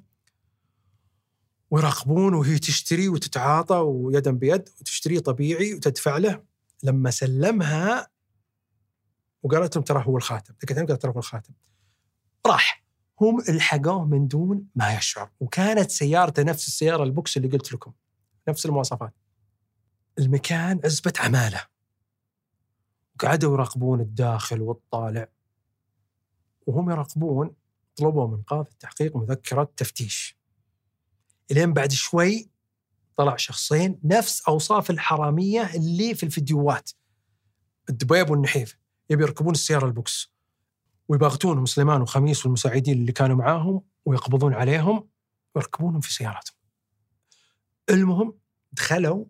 [1.70, 6.42] ويراقبون وهي تشتري وتتعاطى ويدا بيد وتشتري طبيعي وتدفع له.
[6.82, 8.08] لما سلمها
[9.42, 11.52] وقالت لهم ترى هو الخاتم قالت ترى هو الخاتم.
[12.46, 12.84] راح.
[13.20, 15.30] هم الحقوه من دون ما يشعر.
[15.40, 17.92] وكانت سيارته نفس السيارة البوكس اللي قلت لكم
[18.48, 19.14] نفس المواصفات.
[20.18, 21.60] المكان عزبة عمالة.
[23.14, 25.28] وقعدوا يراقبون الداخل والطالع.
[26.66, 27.54] وهم يراقبون
[27.96, 30.37] طلبوا من قاضي التحقيق مذكرة تفتيش.
[31.50, 32.50] إلين بعد شوي
[33.16, 36.90] طلع شخصين نفس أوصاف الحرامية اللي في الفيديوهات.
[37.90, 38.78] الدبيب والنحيف.
[39.10, 40.32] يبي يركبون السيارة البوكس.
[41.08, 45.08] ويباغتونهم سليمان وخميس والمساعدين اللي كانوا معاهم ويقبضون عليهم
[45.54, 46.56] ويركبونهم في سياراتهم.
[47.90, 48.38] المهم
[48.72, 49.24] دخلوا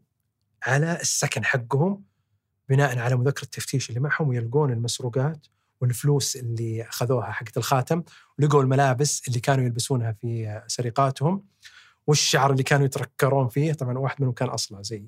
[0.62, 2.04] على السكن حقهم
[2.68, 5.46] بناء على مذكرة التفتيش اللي معهم ويلقون المسروقات
[5.80, 8.02] والفلوس اللي أخذوها حقت الخاتم
[8.38, 11.44] ولقوا الملابس اللي كانوا يلبسونها في سرقاتهم.
[12.08, 15.04] والشعر اللي كانوا يتركرون فيه طبعا واحد منهم كان اصلع زي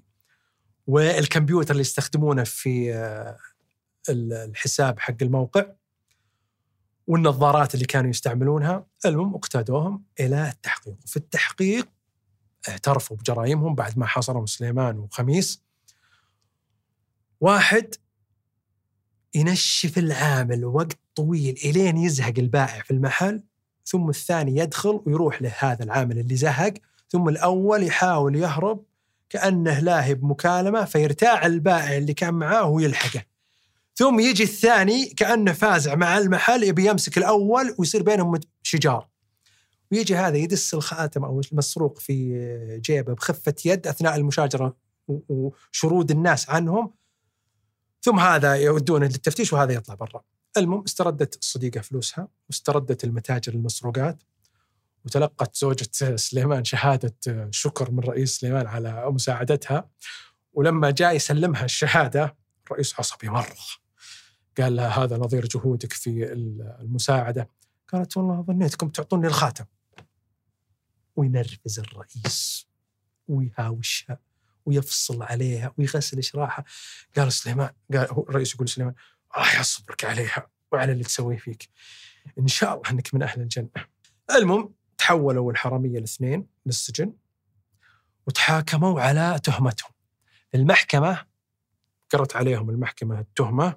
[0.87, 3.37] والكمبيوتر اللي يستخدمونه في آه،
[4.09, 5.67] الحساب حق الموقع
[7.07, 10.95] والنظارات اللي كانوا يستعملونها المهم اقتادوهم إلى التحقيق.
[11.05, 11.89] وفي التحقيق
[12.69, 15.63] اعترفوا بجرائمهم بعد ما حاصرهم سليمان وخميس.
[17.41, 17.95] واحد
[19.35, 23.43] ينشف العامل وقت طويل إلين يزهق البائع في المحل
[23.85, 26.75] ثم الثاني يدخل ويروح لهذا العامل اللي زهق
[27.13, 28.85] ثم الأول يحاول يهرب
[29.31, 33.25] كأنه لاهي بمكالمة فيرتاع البائع اللي كان معاه ويلحقه.
[33.95, 39.09] ثم يجي الثاني كأنه فازع مع المحل يبي يمسك الأول ويصير بينهم شجار.
[39.93, 44.77] ويجي هذا يدس الخاتم أو المسروق في جيبه بخفة يد أثناء المشاجرة
[45.09, 46.95] وشرود الناس عنهم.
[48.03, 50.23] ثم هذا يودونه للتفتيش وهذا يطلع برا.
[50.57, 54.23] المهم استردت الصديقه فلوسها واستردت المتاجر المسروقات.
[55.05, 59.89] وتلقت زوجة سليمان شهادة شكر من رئيس سليمان على مساعدتها.
[60.53, 62.37] ولما جاء يسلمها الشهادة
[62.67, 63.57] الرئيس عصبي مرة.
[64.59, 66.33] قال لها هذا نظير جهودك في
[66.81, 67.49] المساعدة.
[67.93, 69.65] قالت والله ظنيتكم تعطوني الخاتم.
[71.17, 72.67] وينرفز الرئيس
[73.29, 74.19] ويهاوشها
[74.67, 76.65] ويفصل عليها ويغسل شراحها.
[77.17, 78.95] قال سليمان قال هو الرئيس يقول سليمان
[79.37, 81.69] الله يصبرك عليها وعلى اللي تسويه فيك.
[82.39, 83.71] إن شاء الله إنك من أهل الجنة.
[84.37, 87.13] المهم تحولوا الحرامية الاثنين للسجن
[88.27, 89.91] وتحاكموا على تهمتهم
[90.55, 91.27] المحكمة
[92.11, 93.77] قرت عليهم المحكمة التهمة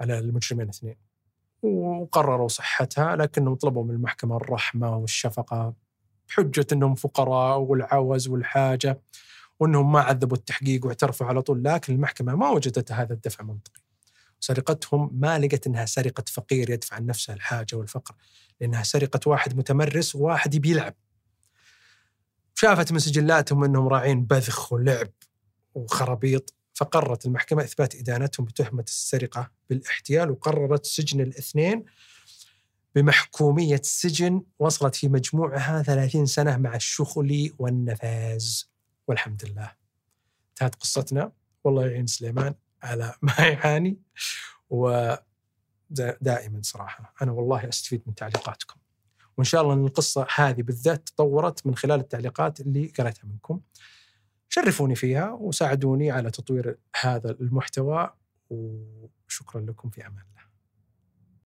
[0.00, 0.96] على المجرمين الاثنين
[1.62, 5.74] وقرروا صحتها لكنهم طلبوا من المحكمة الرحمة والشفقة
[6.28, 9.00] بحجة إنهم فقراء والعوز والحاجة
[9.60, 13.80] وإنهم ما عذبوا التحقيق واعترفوا على طول لكن المحكمة ما وجدت هذا الدفع منطقي.
[14.40, 18.14] سرقتهم ما لقت إنها سرقة فقير يدفع عن نفسه الحاجة والفقر
[18.60, 20.94] لأنها سرقة واحد متمرس وواحد يبي يلعب.
[22.54, 25.10] شافت من سجلاتهم إنهم راعين بذخ ولعب
[25.74, 31.84] وخرابيط فقررت المحكمة إثبات إدانتهم بتهمة السرقة بالاحتيال وقررت سجن الاثنين
[32.94, 38.62] بمحكومية سجن وصلت في مجموعها 30 سنة مع الشغل والنفاذ.
[39.08, 39.72] والحمد لله
[40.50, 41.32] انتهت قصتنا
[41.64, 43.98] والله يعين سليمان على ما يعاني
[44.70, 48.76] ودائما صراحة أنا والله أستفيد من تعليقاتكم.
[49.36, 53.60] وإن شاء الله إن القصة هذه بالذات تطورت من خلال التعليقات اللي قريتها منكم.
[54.48, 58.14] شرفوني فيها وساعدوني على تطوير هذا المحتوى
[58.50, 60.35] وشكرا لكم في أمان الله.